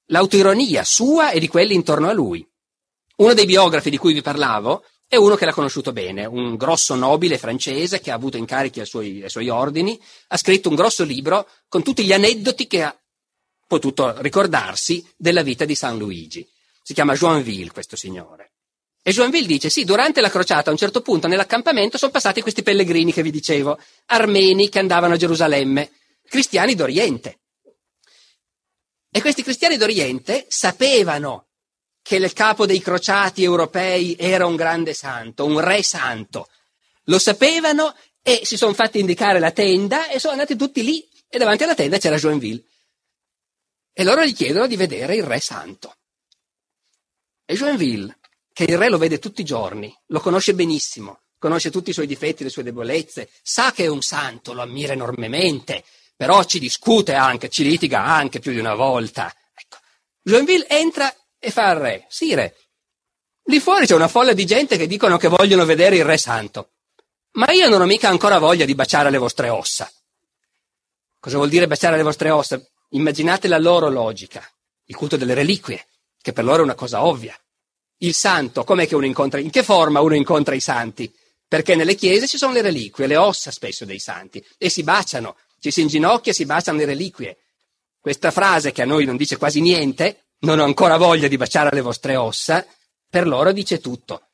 [0.07, 2.47] L'autoironia sua e di quelli intorno a lui.
[3.17, 6.95] Uno dei biografi di cui vi parlavo è uno che l'ha conosciuto bene, un grosso
[6.95, 11.05] nobile francese che ha avuto incarichi ai suoi, ai suoi ordini, ha scritto un grosso
[11.05, 12.99] libro con tutti gli aneddoti che ha
[13.67, 16.49] potuto ricordarsi della vita di San Luigi.
[16.83, 18.53] Si chiama Joinville questo signore.
[19.03, 22.63] E Joinville dice, sì, durante la crociata a un certo punto nell'accampamento sono passati questi
[22.63, 25.91] pellegrini che vi dicevo, armeni che andavano a Gerusalemme,
[26.27, 27.41] cristiani d'Oriente.
[29.11, 31.49] E questi cristiani d'Oriente sapevano
[32.03, 36.49] che il capo dei crociati europei era un grande santo, un re santo.
[37.05, 41.39] Lo sapevano e si sono fatti indicare la tenda e sono andati tutti lì e
[41.39, 42.63] davanti alla tenda c'era Joinville.
[43.93, 45.97] E loro gli chiedono di vedere il re santo.
[47.45, 48.19] E Joinville,
[48.53, 52.07] che il re lo vede tutti i giorni, lo conosce benissimo, conosce tutti i suoi
[52.07, 55.85] difetti, le sue debolezze, sa che è un santo, lo ammira enormemente,
[56.17, 59.35] però ci discute anche, ci litiga anche più di una volta.
[59.55, 59.79] Ecco.
[60.23, 61.15] Joinville entra
[61.45, 62.57] e fa al re, Sire,
[63.47, 66.75] lì fuori c'è una folla di gente che dicono che vogliono vedere il re santo,
[67.33, 69.91] ma io non ho mica ancora voglia di baciare le vostre ossa.
[71.19, 72.63] Cosa vuol dire baciare le vostre ossa?
[72.91, 74.49] Immaginate la loro logica,
[74.85, 75.85] il culto delle reliquie,
[76.21, 77.37] che per loro è una cosa ovvia.
[77.99, 81.13] Il santo, com'è che uno incontra, in che forma uno incontra i santi?
[81.49, 85.37] Perché nelle chiese ci sono le reliquie, le ossa spesso dei santi, e si baciano,
[85.59, 87.39] ci si inginocchia e si baciano le reliquie.
[87.99, 91.71] Questa frase che a noi non dice quasi niente, non ho ancora voglia di baciare
[91.73, 92.65] le vostre ossa,
[93.09, 94.29] per loro dice tutto.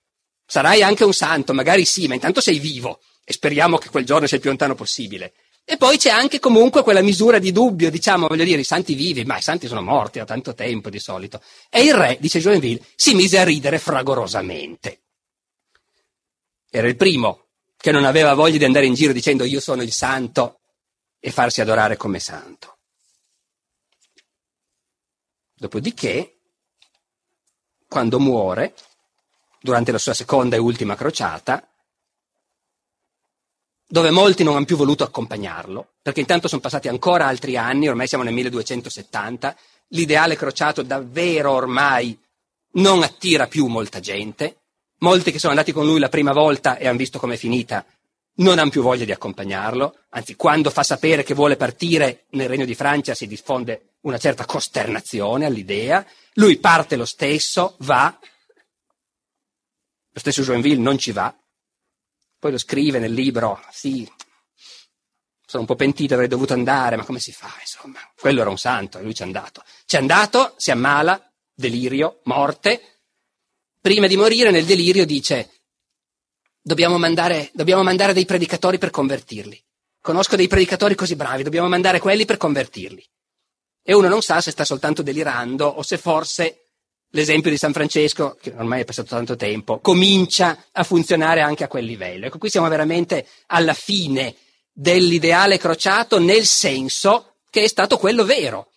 [0.46, 4.26] Sarai anche un santo, magari sì, ma intanto sei vivo e speriamo che quel giorno
[4.26, 5.34] sia il più lontano possibile.
[5.64, 9.24] E poi c'è anche comunque quella misura di dubbio, diciamo, voglio dire, i santi vivi,
[9.24, 11.42] ma i santi sono morti da tanto tempo di solito.
[11.68, 15.02] E il re, dice Joinville, si mise a ridere fragorosamente.
[16.70, 19.92] Era il primo che non aveva voglia di andare in giro dicendo io sono il
[19.92, 20.60] santo
[21.20, 22.77] e farsi adorare come santo.
[25.58, 26.38] Dopodiché,
[27.88, 28.74] quando muore,
[29.60, 31.68] durante la sua seconda e ultima crociata,
[33.90, 38.06] dove molti non hanno più voluto accompagnarlo, perché intanto sono passati ancora altri anni, ormai
[38.06, 39.56] siamo nel 1270,
[39.88, 42.16] l'ideale crociato davvero ormai
[42.72, 44.60] non attira più molta gente,
[44.98, 47.84] molti che sono andati con lui la prima volta e hanno visto com'è finita
[48.38, 52.64] non hanno più voglia di accompagnarlo, anzi quando fa sapere che vuole partire nel Regno
[52.64, 58.16] di Francia si diffonde una certa costernazione all'idea, lui parte lo stesso, va,
[60.10, 61.34] lo stesso Joinville non ci va,
[62.38, 64.08] poi lo scrive nel libro, sì,
[65.44, 67.50] sono un po' pentito, avrei dovuto andare, ma come si fa?
[67.60, 69.64] Insomma, quello era un santo e lui ci è andato.
[69.86, 73.00] Ci è andato, si ammala, delirio, morte.
[73.80, 75.57] Prima di morire nel delirio dice,
[76.60, 79.62] dobbiamo mandare, dobbiamo mandare dei predicatori per convertirli.
[80.00, 83.04] Conosco dei predicatori così bravi, dobbiamo mandare quelli per convertirli.
[83.82, 86.68] E uno non sa se sta soltanto delirando o se forse
[87.10, 91.68] l'esempio di San Francesco, che ormai è passato tanto tempo, comincia a funzionare anche a
[91.68, 92.26] quel livello.
[92.26, 94.34] Ecco, qui siamo veramente alla fine
[94.72, 98.72] dell'ideale crociato nel senso che è stato quello vero.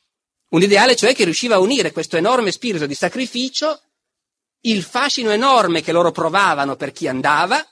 [0.49, 3.81] Un ideale cioè che riusciva a unire questo enorme spirito di sacrificio,
[4.61, 7.65] il fascino enorme che loro provavano per chi andava,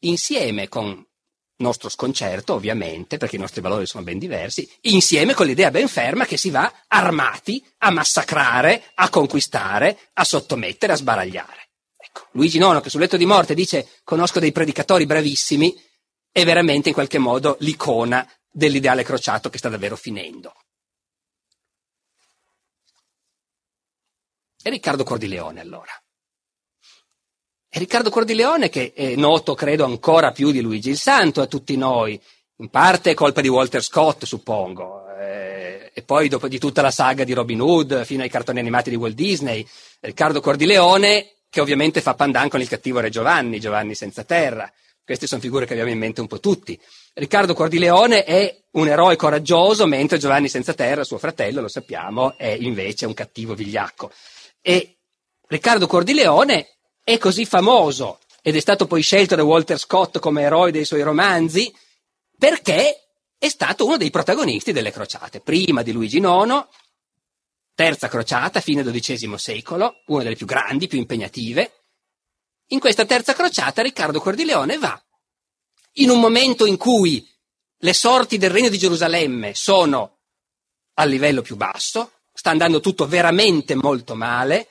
[0.00, 1.04] insieme con
[1.58, 6.24] nostro sconcerto, ovviamente, perché i nostri valori sono ben diversi, insieme con l'idea ben ferma
[6.24, 11.68] che si va armati a massacrare, a conquistare, a sottomettere, a sbaragliare.
[11.96, 15.74] Ecco, Luigi Nono, che sul letto di morte dice conosco dei predicatori bravissimi,
[16.30, 20.54] è veramente in qualche modo l'icona dell'ideale crociato che sta davvero finendo.
[24.62, 25.92] E Riccardo Cordileone allora.
[27.70, 31.76] E Riccardo Cordileone, che è noto, credo, ancora più di Luigi il Santo a tutti
[31.76, 32.20] noi,
[32.56, 36.90] in parte è colpa di Walter Scott, suppongo, eh, e poi dopo di tutta la
[36.90, 39.64] saga di Robin Hood fino ai cartoni animati di Walt Disney,
[40.00, 44.70] Riccardo Cordileone, che ovviamente fa pandan con il cattivo Re Giovanni, Giovanni senza terra.
[45.04, 46.78] Queste sono figure che abbiamo in mente un po' tutti.
[47.14, 52.48] Riccardo Cordileone è un eroe coraggioso, mentre Giovanni senza terra, suo fratello, lo sappiamo, è
[52.48, 54.10] invece un cattivo vigliacco.
[54.60, 54.98] E
[55.46, 60.70] Riccardo Cordileone è così famoso ed è stato poi scelto da Walter Scott come eroe
[60.70, 61.74] dei suoi romanzi
[62.36, 66.66] perché è stato uno dei protagonisti delle crociate, prima di Luigi IX,
[67.74, 71.84] terza crociata, fine XII secolo, una delle più grandi, più impegnative.
[72.68, 75.00] In questa terza crociata Riccardo Cordileone va
[75.94, 77.26] in un momento in cui
[77.78, 80.18] le sorti del regno di Gerusalemme sono
[80.94, 84.68] al livello più basso, sta andando tutto veramente molto male,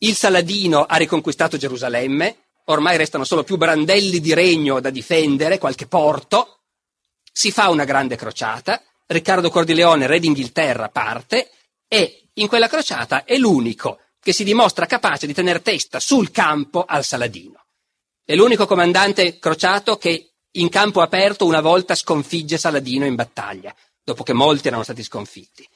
[0.00, 5.86] il Saladino ha riconquistato Gerusalemme, ormai restano solo più brandelli di regno da difendere, qualche
[5.86, 6.58] porto,
[7.32, 11.50] si fa una grande crociata, Riccardo Cordileone, re d'Inghilterra, parte
[11.88, 16.84] e in quella crociata è l'unico che si dimostra capace di tenere testa sul campo
[16.84, 17.64] al Saladino.
[18.22, 24.22] È l'unico comandante crociato che in campo aperto una volta sconfigge Saladino in battaglia, dopo
[24.24, 25.66] che molti erano stati sconfitti.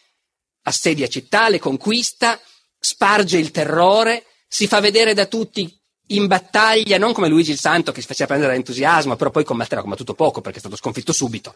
[0.62, 2.40] Assedia città, le conquista,
[2.78, 5.72] sparge il terrore, si fa vedere da tutti
[6.08, 9.78] in battaglia, non come Luigi il Santo che si faceva prendere dall'entusiasmo, però poi combatterà,
[9.78, 11.54] ha combattuto poco perché è stato sconfitto subito.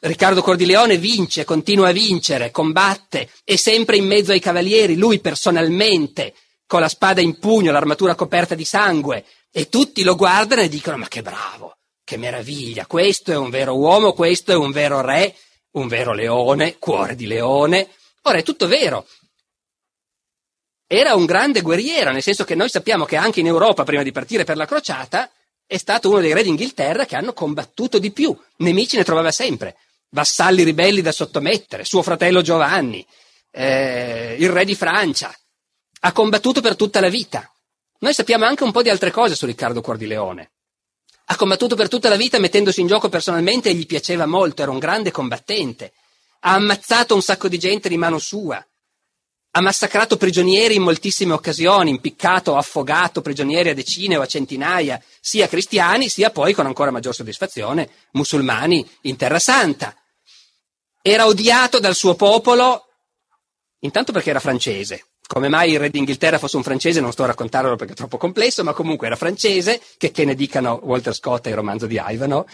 [0.00, 6.34] Riccardo Cordileone vince, continua a vincere, combatte, è sempre in mezzo ai cavalieri, lui personalmente,
[6.66, 10.98] con la spada in pugno, l'armatura coperta di sangue, e tutti lo guardano e dicono
[10.98, 15.34] ma che bravo, che meraviglia, questo è un vero uomo, questo è un vero re,
[15.72, 17.88] un vero leone, cuore di leone.
[18.22, 19.06] Ora è tutto vero,
[20.90, 24.10] era un grande guerriero, nel senso che noi sappiamo che anche in Europa, prima di
[24.10, 25.30] partire per la crociata,
[25.66, 28.34] è stato uno dei re d'Inghilterra che hanno combattuto di più.
[28.56, 29.76] Nemici ne trovava sempre,
[30.08, 33.06] vassalli ribelli da sottomettere, suo fratello Giovanni,
[33.50, 35.30] eh, il re di Francia.
[36.00, 37.52] Ha combattuto per tutta la vita.
[37.98, 40.52] Noi sappiamo anche un po' di altre cose su Riccardo Cuor di Leone.
[41.26, 44.70] Ha combattuto per tutta la vita mettendosi in gioco personalmente e gli piaceva molto, era
[44.70, 45.92] un grande combattente.
[46.40, 48.64] Ha ammazzato un sacco di gente di mano sua.
[49.50, 55.48] Ha massacrato prigionieri in moltissime occasioni, impiccato affogato prigionieri a decine o a centinaia, sia
[55.48, 59.96] cristiani, sia poi, con ancora maggior soddisfazione, musulmani in Terra Santa.
[61.02, 62.84] Era odiato dal suo popolo,
[63.80, 67.26] intanto perché era francese, come mai il re d'Inghilterra fosse un francese non sto a
[67.26, 71.46] raccontarlo perché è troppo complesso, ma comunque era francese, che, che ne dicano Walter Scott
[71.46, 72.46] e il romanzo di Ivanhoe.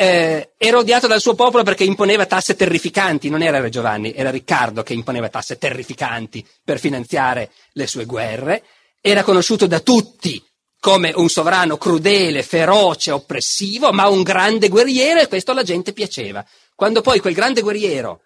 [0.00, 4.30] Eh, era odiato dal suo popolo perché imponeva tasse terrificanti, non era Re Giovanni, era
[4.30, 8.64] Riccardo che imponeva tasse terrificanti per finanziare le sue guerre.
[8.98, 10.42] Era conosciuto da tutti
[10.78, 16.42] come un sovrano crudele, feroce, oppressivo, ma un grande guerriero e questo alla gente piaceva.
[16.74, 18.22] Quando poi quel grande guerriero,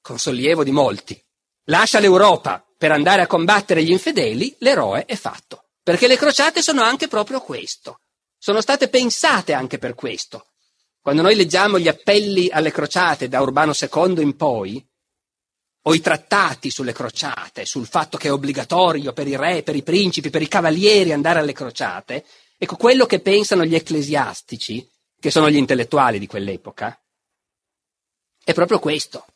[0.00, 1.16] con sollievo di molti,
[1.66, 5.66] lascia l'Europa per andare a combattere gli infedeli, l'eroe è fatto.
[5.84, 8.00] Perché le crociate sono anche proprio questo.
[8.36, 10.49] Sono state pensate anche per questo.
[11.00, 14.84] Quando noi leggiamo gli appelli alle crociate da Urbano II in poi,
[15.82, 19.82] o i trattati sulle crociate, sul fatto che è obbligatorio per i re, per i
[19.82, 22.24] principi, per i cavalieri andare alle crociate,
[22.58, 24.86] ecco quello che pensano gli ecclesiastici,
[25.18, 26.98] che sono gli intellettuali di quell'epoca,
[28.44, 29.26] è proprio questo.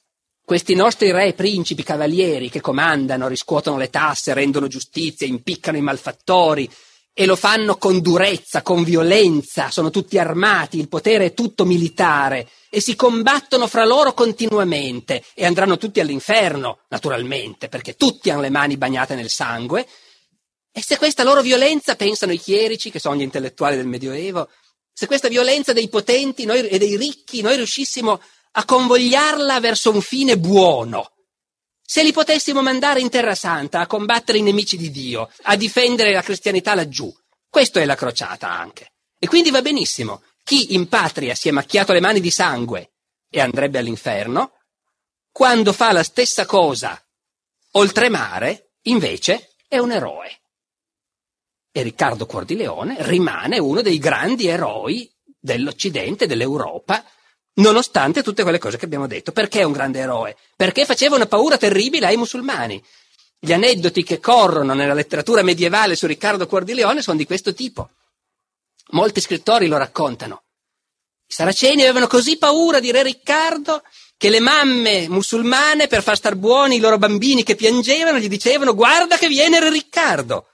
[0.45, 6.71] Questi nostri re, principi, cavalieri che comandano, riscuotono le tasse, rendono giustizia, impiccano i malfattori
[7.17, 12.49] e lo fanno con durezza, con violenza, sono tutti armati, il potere è tutto militare
[12.69, 18.51] e si combattono fra loro continuamente e andranno tutti all'inferno, naturalmente, perché tutti hanno le
[18.51, 19.87] mani bagnate nel sangue.
[20.73, 24.49] E se questa loro violenza, pensano i chierici, che sono gli intellettuali del Medioevo,
[24.93, 28.21] se questa violenza dei potenti noi, e dei ricchi noi riuscissimo
[28.57, 31.14] a convogliarla verso un fine buono.
[31.87, 36.13] Se li potessimo mandare in Terra Santa a combattere i nemici di Dio, a difendere
[36.13, 37.13] la cristianità laggiù,
[37.49, 38.93] questo è la crociata anche.
[39.19, 40.23] E quindi va benissimo.
[40.43, 42.93] Chi in patria si è macchiato le mani di sangue
[43.29, 44.53] e andrebbe all'inferno,
[45.31, 47.01] quando fa la stessa cosa
[47.73, 50.41] oltremare, invece, è un eroe.
[51.71, 57.05] E Riccardo Cuor di Leone rimane uno dei grandi eroi dell'Occidente, dell'Europa,
[57.55, 59.33] nonostante tutte quelle cose che abbiamo detto.
[59.33, 60.37] Perché è un grande eroe?
[60.57, 62.83] Perché faceva una paura terribile ai musulmani.
[63.39, 66.65] Gli aneddoti che corrono nella letteratura medievale su Riccardo Cuor
[67.03, 67.91] sono di questo tipo.
[68.91, 70.43] Molti scrittori lo raccontano.
[71.27, 73.83] I saraceni avevano così paura di re Riccardo
[74.17, 78.75] che le mamme musulmane, per far star buoni i loro bambini che piangevano, gli dicevano
[78.75, 80.47] guarda che viene re Riccardo.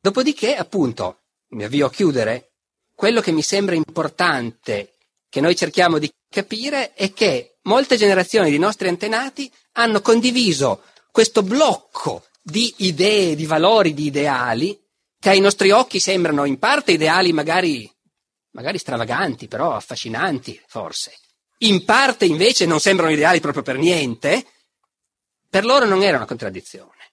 [0.00, 1.20] Dopodiché, appunto,
[1.50, 2.52] mi avvio a chiudere,
[2.94, 4.94] quello che mi sembra importante
[5.28, 11.42] che noi cerchiamo di capire è che molte generazioni di nostri antenati hanno condiviso questo
[11.42, 14.78] blocco di idee, di valori, di ideali,
[15.20, 17.90] che ai nostri occhi sembrano in parte ideali magari,
[18.52, 21.12] magari stravaganti, però affascinanti, forse.
[21.58, 24.46] In parte invece non sembrano ideali proprio per niente,
[25.50, 27.07] per loro non era una contraddizione.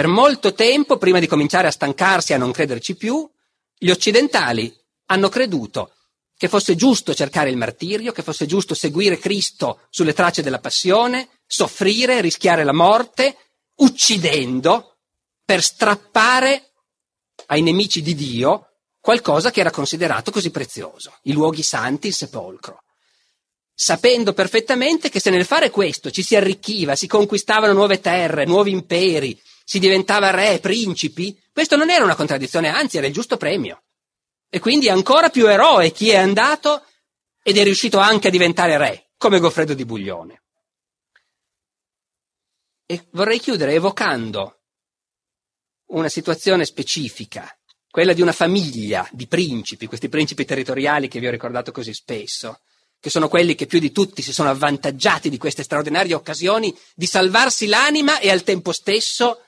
[0.00, 3.30] Per molto tempo, prima di cominciare a stancarsi e a non crederci più,
[3.76, 4.74] gli occidentali
[5.08, 5.92] hanno creduto
[6.38, 11.28] che fosse giusto cercare il martirio, che fosse giusto seguire Cristo sulle tracce della passione,
[11.46, 13.36] soffrire, rischiare la morte,
[13.80, 15.00] uccidendo
[15.44, 16.72] per strappare
[17.48, 18.68] ai nemici di Dio
[19.00, 22.84] qualcosa che era considerato così prezioso, i luoghi santi, il sepolcro.
[23.74, 28.70] Sapendo perfettamente che se nel fare questo ci si arricchiva, si conquistavano nuove terre, nuovi
[28.70, 29.38] imperi,
[29.70, 33.84] si diventava re, principi, questo non era una contraddizione, anzi era il giusto premio.
[34.48, 36.84] E quindi ancora più eroe chi è andato
[37.40, 40.42] ed è riuscito anche a diventare re, come Goffredo di Buglione.
[42.84, 44.62] E vorrei chiudere evocando
[45.90, 47.56] una situazione specifica,
[47.88, 52.58] quella di una famiglia di principi, questi principi territoriali che vi ho ricordato così spesso,
[52.98, 57.06] che sono quelli che più di tutti si sono avvantaggiati di queste straordinarie occasioni di
[57.06, 59.44] salvarsi l'anima e al tempo stesso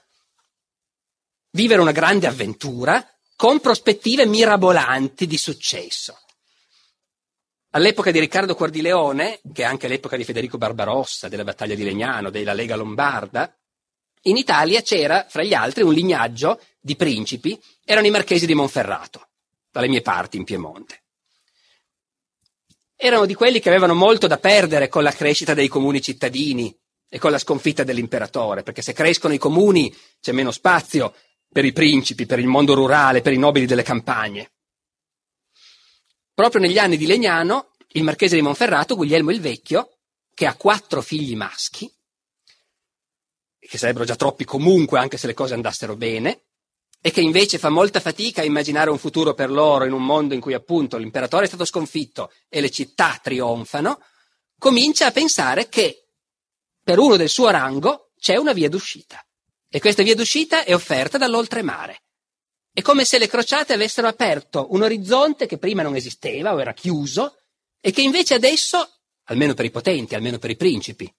[1.53, 6.18] vivere una grande avventura con prospettive mirabolanti di successo.
[7.70, 12.30] All'epoca di Riccardo Cordileone, che è anche l'epoca di Federico Barbarossa, della battaglia di Legnano,
[12.30, 13.55] della Lega Lombarda,
[14.26, 19.28] in Italia c'era, fra gli altri, un lignaggio di principi, erano i marchesi di Monferrato,
[19.70, 21.00] dalle mie parti in Piemonte.
[22.94, 26.76] Erano di quelli che avevano molto da perdere con la crescita dei comuni cittadini
[27.09, 31.14] e con la sconfitta dell'imperatore, perché se crescono i comuni c'è meno spazio
[31.53, 34.53] per i principi, per il mondo rurale, per i nobili delle campagne.
[36.32, 39.98] Proprio negli anni di Legnano, il marchese di Monferrato, Guglielmo il Vecchio,
[40.34, 41.92] che ha quattro figli maschi,
[43.59, 46.44] che sarebbero già troppi comunque anche se le cose andassero bene,
[47.03, 50.34] e che invece fa molta fatica a immaginare un futuro per loro in un mondo
[50.34, 54.00] in cui appunto l'imperatore è stato sconfitto e le città trionfano,
[54.59, 56.07] comincia a pensare che
[56.82, 59.22] per uno del suo rango c'è una via d'uscita.
[59.75, 62.03] E questa via d'uscita è offerta dall'oltremare.
[62.75, 66.75] È come se le crociate avessero aperto un orizzonte che prima non esisteva o era
[66.75, 67.39] chiuso
[67.81, 68.87] e che invece adesso,
[69.25, 71.11] almeno per i potenti, almeno per i principi,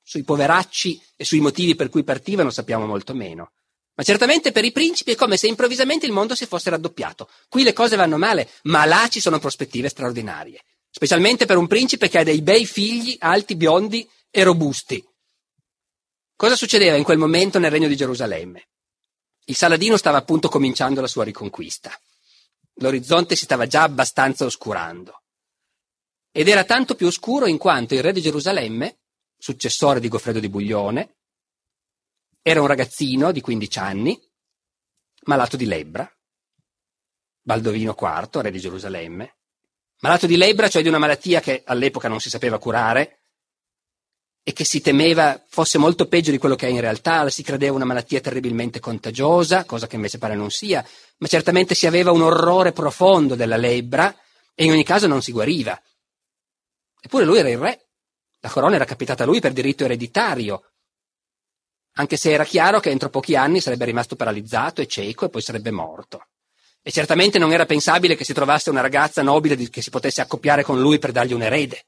[0.00, 3.50] sui poveracci e sui motivi per cui partivano sappiamo molto meno.
[3.96, 7.28] Ma certamente per i principi è come se improvvisamente il mondo si fosse raddoppiato.
[7.48, 10.62] Qui le cose vanno male, ma là ci sono prospettive straordinarie.
[10.88, 15.04] Specialmente per un principe che ha dei bei figli, alti, biondi e robusti.
[16.36, 18.68] Cosa succedeva in quel momento nel regno di Gerusalemme?
[19.46, 21.98] Il Saladino stava appunto cominciando la sua riconquista.
[22.74, 25.22] L'orizzonte si stava già abbastanza oscurando.
[26.30, 28.98] Ed era tanto più oscuro in quanto il re di Gerusalemme,
[29.38, 31.16] successore di Goffredo di Buglione,
[32.42, 34.30] era un ragazzino di 15 anni,
[35.22, 36.06] malato di lebbra,
[37.40, 39.36] Baldovino IV, re di Gerusalemme,
[40.00, 43.25] malato di lebbra, cioè di una malattia che all'epoca non si sapeva curare
[44.48, 47.74] e che si temeva fosse molto peggio di quello che è in realtà, si credeva
[47.74, 50.86] una malattia terribilmente contagiosa, cosa che invece pare non sia,
[51.16, 54.16] ma certamente si aveva un orrore profondo della lebbra
[54.54, 55.76] e in ogni caso non si guariva.
[57.00, 57.88] Eppure lui era il re,
[58.38, 60.62] la corona era capitata a lui per diritto ereditario,
[61.94, 65.42] anche se era chiaro che entro pochi anni sarebbe rimasto paralizzato e cieco e poi
[65.42, 66.28] sarebbe morto.
[66.82, 70.62] E certamente non era pensabile che si trovasse una ragazza nobile che si potesse accoppiare
[70.62, 71.86] con lui per dargli un erede.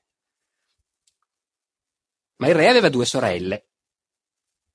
[2.38, 3.66] Ma il re aveva due sorelle.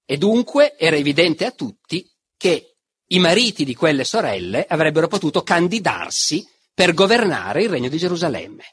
[0.05, 2.75] E dunque era evidente a tutti che
[3.07, 8.63] i mariti di quelle sorelle avrebbero potuto candidarsi per governare il regno di Gerusalemme.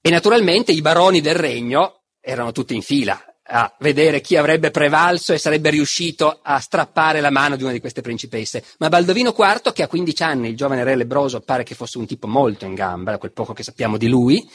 [0.00, 5.32] E naturalmente i baroni del regno erano tutti in fila a vedere chi avrebbe prevalso
[5.32, 8.64] e sarebbe riuscito a strappare la mano di una di queste principesse.
[8.78, 12.06] Ma Baldovino IV, che ha 15 anni, il giovane re lebroso, pare che fosse un
[12.06, 14.48] tipo molto in gamba, da quel poco che sappiamo di lui,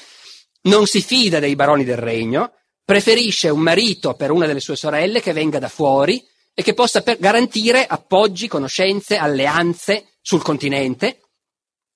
[0.66, 2.54] non si fida dei baroni del regno,
[2.84, 7.04] preferisce un marito per una delle sue sorelle che venga da fuori e che possa
[7.18, 11.22] garantire appoggi, conoscenze, alleanze sul continente.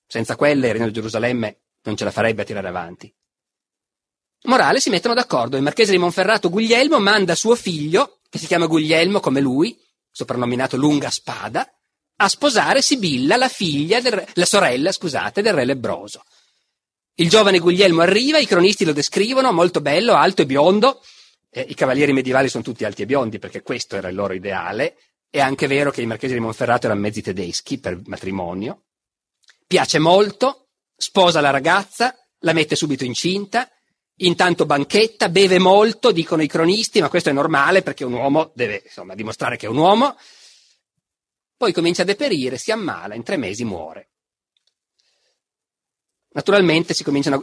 [0.06, 3.12] Senza quelle il regno di Gerusalemme non ce la farebbe a tirare avanti.
[4.42, 5.56] Morale si mettono d'accordo.
[5.56, 9.78] Il marchese di Monferrato Guglielmo manda suo figlio, che si chiama Guglielmo come lui,
[10.10, 11.68] soprannominato Lunga Spada,
[12.16, 16.24] a sposare Sibilla, la del, la sorella, scusate, del re Lebroso.
[17.14, 21.02] Il giovane Guglielmo arriva, i cronisti lo descrivono, molto bello, alto e biondo.
[21.50, 24.96] Eh, I cavalieri medievali sono tutti alti e biondi perché questo era il loro ideale.
[25.28, 28.84] È anche vero che i marchesi di Monferrato erano mezzi tedeschi per matrimonio.
[29.66, 33.68] Piace molto, sposa la ragazza, la mette subito incinta,
[34.22, 38.82] Intanto banchetta, beve molto, dicono i cronisti, ma questo è normale perché un uomo deve
[38.84, 40.14] insomma, dimostrare che è un uomo.
[41.56, 44.09] Poi comincia a deperire, si ammala, in tre mesi muore.
[46.32, 46.94] Naturalmente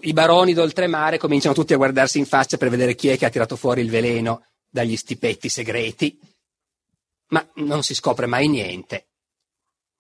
[0.02, 3.30] i baroni d'oltremare cominciano tutti a guardarsi in faccia per vedere chi è che ha
[3.30, 6.18] tirato fuori il veleno dagli stipetti segreti,
[7.30, 9.08] ma non si scopre mai niente.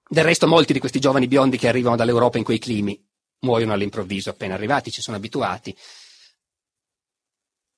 [0.07, 2.97] Del resto molti di questi giovani biondi che arrivano dall'Europa in quei climi
[3.39, 5.75] muoiono all'improvviso appena arrivati, ci sono abituati.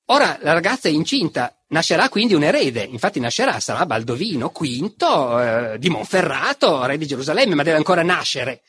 [0.06, 5.78] Ora la ragazza è incinta, nascerà quindi un erede, infatti nascerà, sarà Baldovino V eh,
[5.78, 8.62] di Monferrato, re di Gerusalemme, ma deve ancora nascere.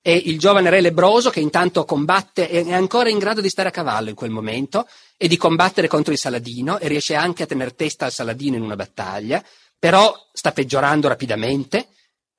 [0.00, 3.72] E il giovane re lebroso che intanto combatte, è ancora in grado di stare a
[3.72, 7.74] cavallo in quel momento e di combattere contro il Saladino e riesce anche a tenere
[7.74, 9.44] testa al Saladino in una battaglia,
[9.78, 11.88] però sta peggiorando rapidamente.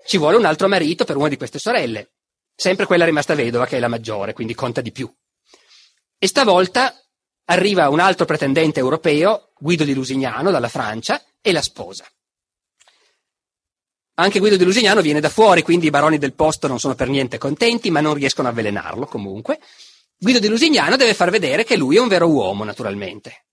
[0.05, 2.14] Ci vuole un altro marito per una di queste sorelle,
[2.55, 5.14] sempre quella rimasta vedova che è la maggiore, quindi conta di più.
[6.18, 6.93] E stavolta
[7.45, 12.05] arriva un altro pretendente europeo, Guido di Lusignano, dalla Francia, e la sposa.
[14.20, 17.07] Anche Guido di Lusignano viene da fuori, quindi i baroni del posto non sono per
[17.07, 19.59] niente contenti, ma non riescono a avvelenarlo comunque.
[20.17, 23.45] Guido di Lusignano deve far vedere che lui è un vero uomo, naturalmente.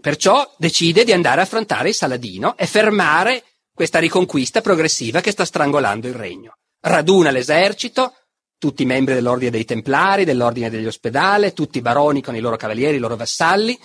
[0.00, 5.44] Perciò decide di andare a affrontare il Saladino e fermare questa riconquista progressiva che sta
[5.44, 6.56] strangolando il regno.
[6.80, 8.14] Raduna l'esercito,
[8.58, 12.56] tutti i membri dell'ordine dei Templari, dell'ordine degli Ospedale, tutti i baroni con i loro
[12.56, 13.78] cavalieri, i loro vassalli,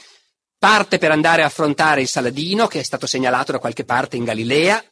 [0.58, 4.24] parte per andare a affrontare il Saladino, che è stato segnalato da qualche parte in
[4.24, 4.84] Galilea,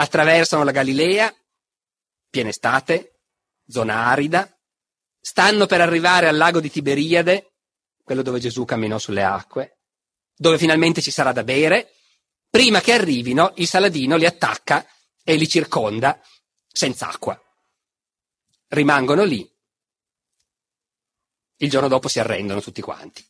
[0.00, 1.34] attraversano la Galilea,
[2.30, 3.20] piena estate,
[3.66, 4.48] zona arida,
[5.20, 7.54] stanno per arrivare al lago di Tiberiade,
[8.04, 9.78] quello dove Gesù camminò sulle acque,
[10.36, 11.94] dove finalmente ci sarà da bere,
[12.48, 14.86] prima che arrivino il Saladino li attacca
[15.24, 16.20] e li circonda
[16.66, 17.40] senza acqua
[18.68, 19.50] rimangono lì.
[21.56, 23.26] Il giorno dopo si arrendono tutti quanti.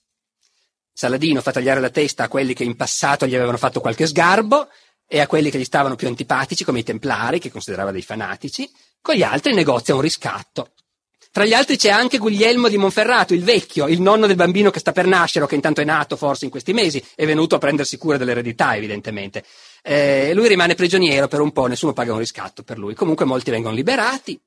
[0.92, 4.68] Saladino fa tagliare la testa a quelli che in passato gli avevano fatto qualche sgarbo
[5.09, 8.70] e a quelli che gli stavano più antipatici, come i templari, che considerava dei fanatici,
[9.00, 10.72] con gli altri negozia un riscatto.
[11.30, 14.80] Tra gli altri c'è anche Guglielmo di Monferrato, il vecchio, il nonno del bambino che
[14.80, 17.59] sta per nascere o che intanto è nato forse in questi mesi, è venuto a
[17.59, 19.44] prendersi cura dell'eredità evidentemente.
[19.82, 22.94] Eh, lui rimane prigioniero per un po', nessuno paga un riscatto per lui.
[22.94, 24.38] Comunque molti vengono liberati.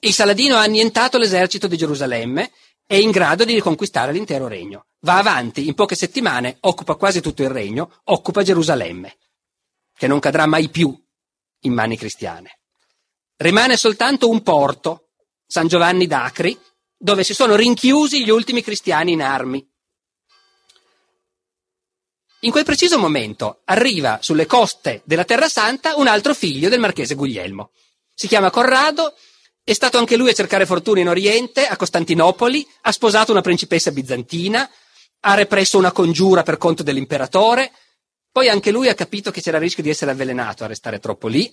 [0.00, 2.52] Il Saladino ha annientato l'esercito di Gerusalemme,
[2.86, 4.86] è in grado di riconquistare l'intero regno.
[5.00, 9.16] Va avanti, in poche settimane occupa quasi tutto il regno, occupa Gerusalemme,
[9.96, 10.94] che non cadrà mai più
[11.60, 12.60] in mani cristiane.
[13.36, 15.10] Rimane soltanto un porto,
[15.46, 16.58] San Giovanni d'Acri,
[16.96, 19.66] dove si sono rinchiusi gli ultimi cristiani in armi.
[22.40, 27.14] In quel preciso momento arriva sulle coste della Terra Santa un altro figlio del marchese
[27.14, 27.72] Guglielmo.
[28.14, 29.14] Si chiama Corrado,
[29.64, 33.90] è stato anche lui a cercare fortuna in Oriente, a Costantinopoli, ha sposato una principessa
[33.90, 34.70] bizantina,
[35.20, 37.72] ha represso una congiura per conto dell'imperatore,
[38.36, 41.26] poi anche lui ha capito che c'era il rischio di essere avvelenato a restare troppo
[41.26, 41.50] lì,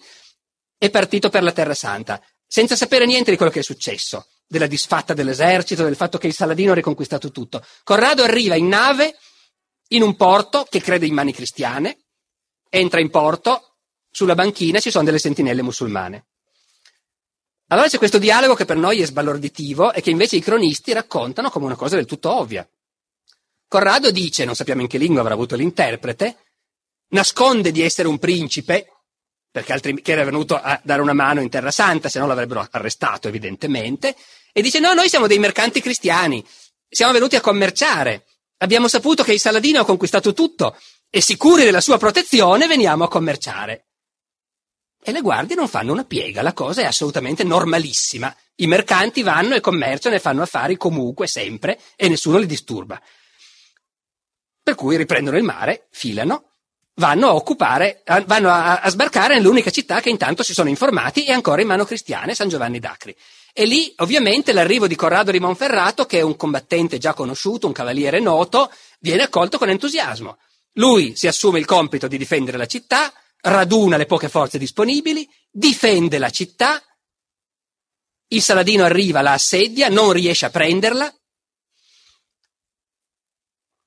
[0.78, 4.68] è partito per la Terra Santa senza sapere niente di quello che è successo, della
[4.68, 7.66] disfatta dell'esercito, del fatto che il Saladino ha riconquistato tutto.
[7.86, 9.18] Corrado arriva in nave
[9.92, 12.00] in un porto che crede in mani cristiane,
[12.68, 13.78] entra in porto,
[14.12, 16.26] sulla banchina ci sono delle sentinelle musulmane.
[17.68, 21.50] Allora c'è questo dialogo che per noi è sbalorditivo e che invece i cronisti raccontano
[21.50, 22.68] come una cosa del tutto ovvia.
[23.70, 26.43] Corrado dice, non sappiamo in che lingua avrà avuto l'interprete,
[27.14, 28.88] nasconde di essere un principe
[29.54, 33.28] perché altrimenti era venuto a dare una mano in Terra Santa, se no l'avrebbero arrestato
[33.28, 34.16] evidentemente,
[34.52, 36.44] e dice no, noi siamo dei mercanti cristiani,
[36.90, 38.26] siamo venuti a commerciare,
[38.58, 40.76] abbiamo saputo che il Saladino ha conquistato tutto
[41.08, 43.86] e sicuri della sua protezione veniamo a commerciare.
[45.04, 48.36] E le guardie non fanno una piega, la cosa è assolutamente normalissima.
[48.56, 53.00] I mercanti vanno e commerciano e fanno affari comunque, sempre, e nessuno li disturba.
[54.64, 56.53] Per cui riprendono il mare, filano,
[56.96, 61.32] vanno a occupare, vanno a, a, sbarcare nell'unica città che intanto si sono informati è
[61.32, 63.16] ancora in mano cristiane, San Giovanni d'Acri.
[63.54, 67.74] E lì, ovviamente, l'arrivo di Corrado di Monferrato, che è un combattente già conosciuto, un
[67.74, 70.38] cavaliere noto, viene accolto con entusiasmo.
[70.74, 76.18] Lui si assume il compito di difendere la città, raduna le poche forze disponibili, difende
[76.18, 76.82] la città,
[78.30, 81.14] il Saladino arriva, la assedia, non riesce a prenderla.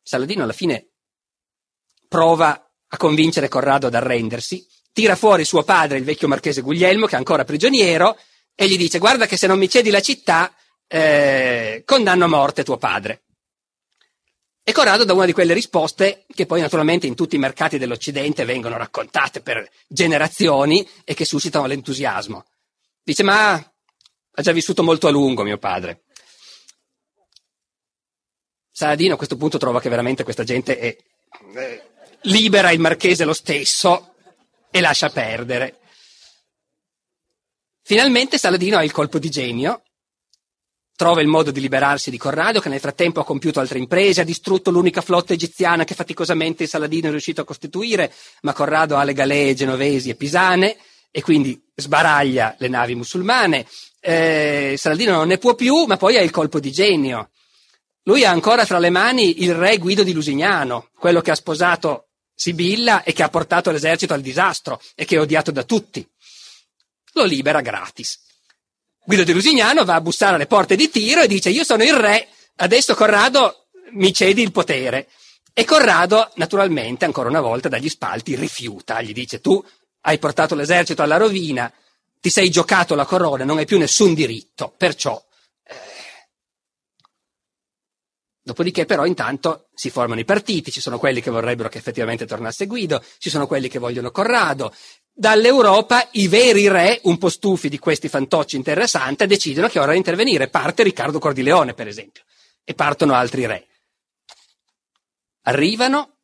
[0.03, 0.91] Saladino alla fine
[2.07, 7.14] prova a convincere Corrado ad arrendersi, tira fuori suo padre, il vecchio marchese Guglielmo, che
[7.14, 8.16] è ancora prigioniero,
[8.55, 10.55] e gli dice guarda che se non mi cedi la città,
[10.87, 13.22] eh, condanno a morte tuo padre.
[14.68, 18.45] E Corrado dà una di quelle risposte che poi naturalmente in tutti i mercati dell'Occidente
[18.45, 22.45] vengono raccontate per generazioni e che suscitano l'entusiasmo.
[23.03, 26.03] Dice ma ha già vissuto molto a lungo mio padre.
[28.72, 30.97] Saladino a questo punto trova che veramente questa gente è,
[31.55, 31.82] eh,
[32.23, 34.14] libera il marchese lo stesso
[34.71, 35.79] e lascia perdere.
[37.83, 39.83] Finalmente Saladino ha il colpo di genio,
[40.97, 44.25] trova il modo di liberarsi di Corrado, che nel frattempo ha compiuto altre imprese, ha
[44.25, 48.12] distrutto l'unica flotta egiziana che faticosamente Saladino è riuscito a costituire,
[48.43, 50.77] ma Corrado ha le galee genovesi e pisane
[51.11, 53.67] e quindi sbaraglia le navi musulmane.
[54.01, 57.31] Eh, Saladino non ne può più, ma poi ha il colpo di genio.
[58.03, 62.06] Lui ha ancora tra le mani il re Guido di Lusignano, quello che ha sposato
[62.39, 66.07] Sibilla e che ha portato l'esercito al disastro e che è odiato da tutti.
[67.14, 68.20] Lo libera gratis.
[69.05, 71.95] Guido di Lusignano va a bussare alle porte di Tiro e dice io sono il
[71.95, 75.09] re, adesso Corrado mi cedi il potere.
[75.55, 79.64] E Corrado, naturalmente, ancora una volta dagli spalti rifiuta, gli dice tu
[80.03, 81.72] hai portato l'esercito alla rovina,
[82.20, 85.24] ti sei giocato la corona, non hai più nessun diritto, perciò
[88.47, 92.66] Dopodiché però intanto si formano i partiti, ci sono quelli che vorrebbero che effettivamente tornasse
[92.66, 94.72] Guido, ci sono quelli che vogliono Corrado.
[95.12, 99.80] Dall'Europa i veri re, un po' stufi di questi fantocci in Terra Santa, decidono che
[99.80, 100.47] è ora di intervenire.
[100.47, 102.22] Parte Riccardo Cordileone, per esempio,
[102.62, 103.66] e partono altri re.
[105.47, 106.18] Arrivano,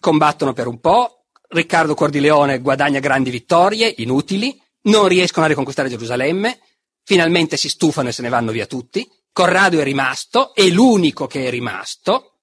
[0.00, 6.58] combattono per un po', Riccardo Cordileone guadagna grandi vittorie, inutili, non riescono a riconquistare Gerusalemme,
[7.04, 11.46] finalmente si stufano e se ne vanno via tutti, Corrado è rimasto, è l'unico che
[11.46, 12.40] è rimasto.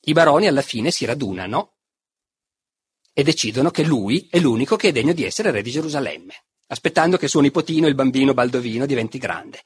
[0.00, 1.74] I baroni alla fine si radunano
[3.12, 7.18] e decidono che lui è l'unico che è degno di essere re di Gerusalemme, aspettando
[7.18, 9.62] che suo nipotino, il bambino Baldovino, diventi grande.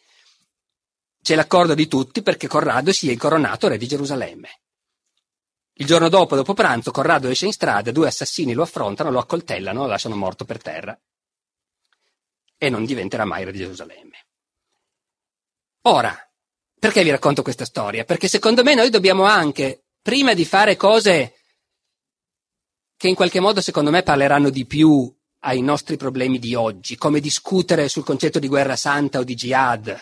[1.22, 4.60] C'è l'accordo di tutti perché Corrado sia incoronato re di Gerusalemme.
[5.74, 9.82] Il giorno dopo, dopo pranzo, Corrado esce in strada, due assassini lo affrontano, lo accoltellano,
[9.82, 11.00] lo lasciano morto per terra
[12.56, 14.26] e non diventerà mai re di Gerusalemme.
[15.86, 16.24] Ora,
[16.84, 18.04] Perché vi racconto questa storia?
[18.04, 21.36] Perché secondo me noi dobbiamo anche, prima di fare cose
[22.94, 25.10] che in qualche modo secondo me parleranno di più
[25.44, 29.98] ai nostri problemi di oggi, come discutere sul concetto di guerra santa o di jihad.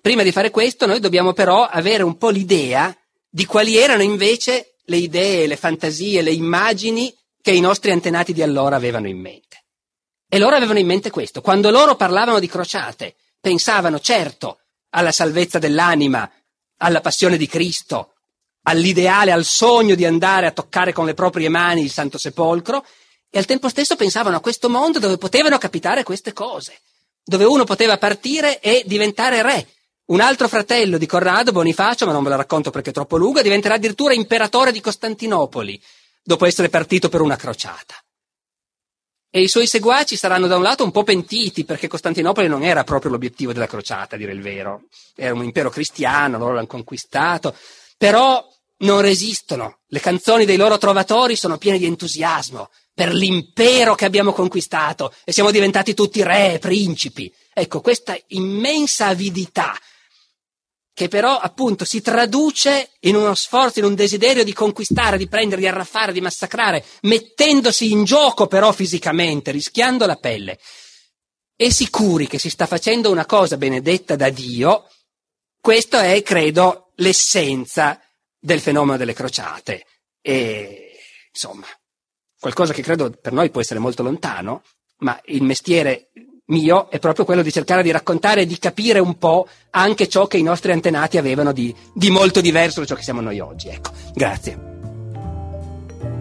[0.00, 2.96] Prima di fare questo noi dobbiamo però avere un po' l'idea
[3.28, 8.40] di quali erano invece le idee, le fantasie, le immagini che i nostri antenati di
[8.40, 9.66] allora avevano in mente.
[10.26, 11.42] E loro avevano in mente questo.
[11.42, 14.58] Quando loro parlavano di crociate, pensavano certo
[14.90, 16.30] alla salvezza dell'anima,
[16.78, 18.14] alla passione di Cristo,
[18.62, 22.84] all'ideale, al sogno di andare a toccare con le proprie mani il Santo Sepolcro,
[23.30, 26.80] e al tempo stesso pensavano a questo mondo dove potevano capitare queste cose,
[27.22, 29.66] dove uno poteva partire e diventare re.
[30.06, 33.42] Un altro fratello di Corrado, Bonifacio, ma non ve la racconto perché è troppo lunga,
[33.42, 35.80] diventerà addirittura imperatore di Costantinopoli,
[36.22, 37.94] dopo essere partito per una crociata.
[39.30, 42.82] E i suoi seguaci saranno da un lato un po' pentiti perché Costantinopoli non era
[42.82, 44.84] proprio l'obiettivo della crociata, a dire il vero.
[45.14, 47.54] Era un impero cristiano, loro l'hanno conquistato,
[47.98, 48.42] però
[48.78, 49.80] non resistono.
[49.88, 55.32] Le canzoni dei loro trovatori sono piene di entusiasmo per l'impero che abbiamo conquistato e
[55.32, 57.32] siamo diventati tutti re e principi.
[57.52, 59.76] Ecco, questa immensa avidità
[60.98, 65.60] che però appunto si traduce in uno sforzo, in un desiderio di conquistare, di prendere,
[65.60, 70.58] di arraffare, di massacrare, mettendosi in gioco però fisicamente, rischiando la pelle.
[71.54, 74.88] E sicuri che si sta facendo una cosa benedetta da Dio,
[75.60, 78.00] questo è, credo, l'essenza
[78.36, 79.86] del fenomeno delle crociate.
[80.20, 80.98] E
[81.32, 81.66] insomma,
[82.40, 84.64] qualcosa che credo per noi può essere molto lontano,
[84.98, 86.10] ma il mestiere
[86.48, 90.26] mio è proprio quello di cercare di raccontare e di capire un po' anche ciò
[90.26, 93.68] che i nostri antenati avevano di, di molto diverso da ciò che siamo noi oggi.
[93.68, 94.66] Ecco, grazie.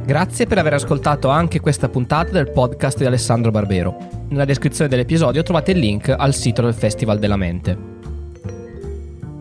[0.06, 4.26] Grazie per aver ascoltato anche questa puntata del podcast di Alessandro Barbero.
[4.30, 7.96] Nella descrizione dell'episodio trovate il link al sito del Festival della Mente.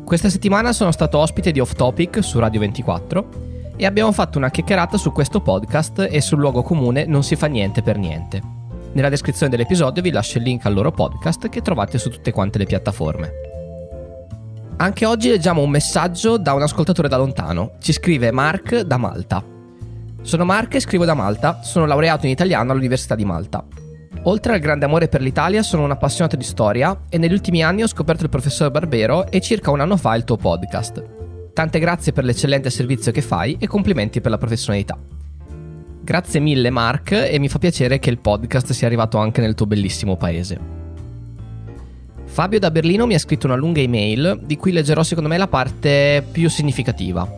[0.04, 3.28] Questa settimana sono stato ospite di Off Topic su Radio 24
[3.76, 7.46] e abbiamo fatto una chiacchierata su questo podcast e sul luogo comune Non si fa
[7.46, 8.55] niente per niente.
[8.96, 12.56] Nella descrizione dell'episodio vi lascio il link al loro podcast che trovate su tutte quante
[12.56, 13.30] le piattaforme.
[14.78, 17.72] Anche oggi leggiamo un messaggio da un ascoltatore da lontano.
[17.78, 19.44] Ci scrive Mark da Malta.
[20.22, 23.66] Sono Mark e scrivo da Malta, sono laureato in italiano all'Università di Malta.
[24.22, 27.82] Oltre al grande amore per l'Italia, sono un appassionato di storia e negli ultimi anni
[27.82, 31.04] ho scoperto il professor Barbero e circa un anno fa il tuo podcast.
[31.52, 34.98] Tante grazie per l'eccellente servizio che fai e complimenti per la professionalità.
[36.06, 39.66] Grazie mille Mark e mi fa piacere che il podcast sia arrivato anche nel tuo
[39.66, 40.56] bellissimo paese.
[42.26, 45.48] Fabio da Berlino mi ha scritto una lunga email di cui leggerò secondo me la
[45.48, 47.28] parte più significativa.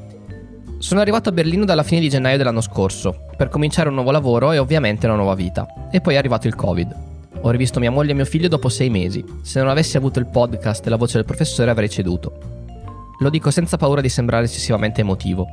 [0.76, 4.52] Sono arrivato a Berlino dalla fine di gennaio dell'anno scorso per cominciare un nuovo lavoro
[4.52, 5.66] e ovviamente una nuova vita.
[5.90, 6.94] E poi è arrivato il Covid.
[7.40, 9.24] Ho rivisto mia moglie e mio figlio dopo sei mesi.
[9.40, 12.38] Se non avessi avuto il podcast e la voce del professore avrei ceduto.
[13.20, 15.46] Lo dico senza paura di sembrare eccessivamente emotivo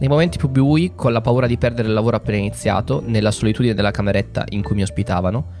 [0.00, 3.74] nei momenti più bui, con la paura di perdere il lavoro appena iniziato, nella solitudine
[3.74, 5.58] della cameretta in cui mi ospitavano,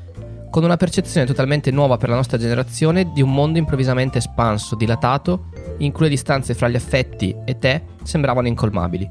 [0.48, 5.50] con una percezione totalmente nuova per la nostra generazione di un mondo improvvisamente espanso, dilatato,
[5.78, 9.06] in cui le distanze fra gli affetti e te sembravano incolmabili.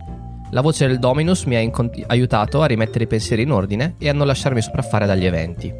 [0.49, 4.09] La voce del Dominus mi ha incont- aiutato a rimettere i pensieri in ordine e
[4.09, 5.71] a non lasciarmi sopraffare dagli eventi.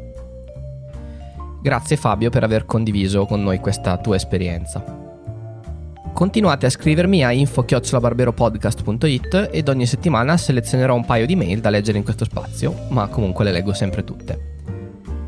[1.60, 4.99] Grazie Fabio per aver condiviso con noi questa tua esperienza.
[6.20, 11.96] Continuate a scrivermi a info-barberopodcast.it ed ogni settimana selezionerò un paio di mail da leggere
[11.96, 14.58] in questo spazio, ma comunque le leggo sempre tutte.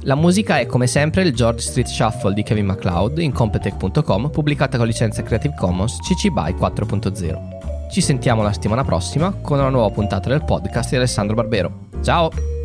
[0.02, 4.76] La musica è come sempre il George Street Shuffle di Kevin MacLeod in competech.com, pubblicata
[4.76, 7.90] con licenza Creative Commons CC BY 4.0.
[7.90, 11.88] Ci sentiamo la settimana prossima con una nuova puntata del podcast di Alessandro Barbero.
[12.02, 12.61] Ciao!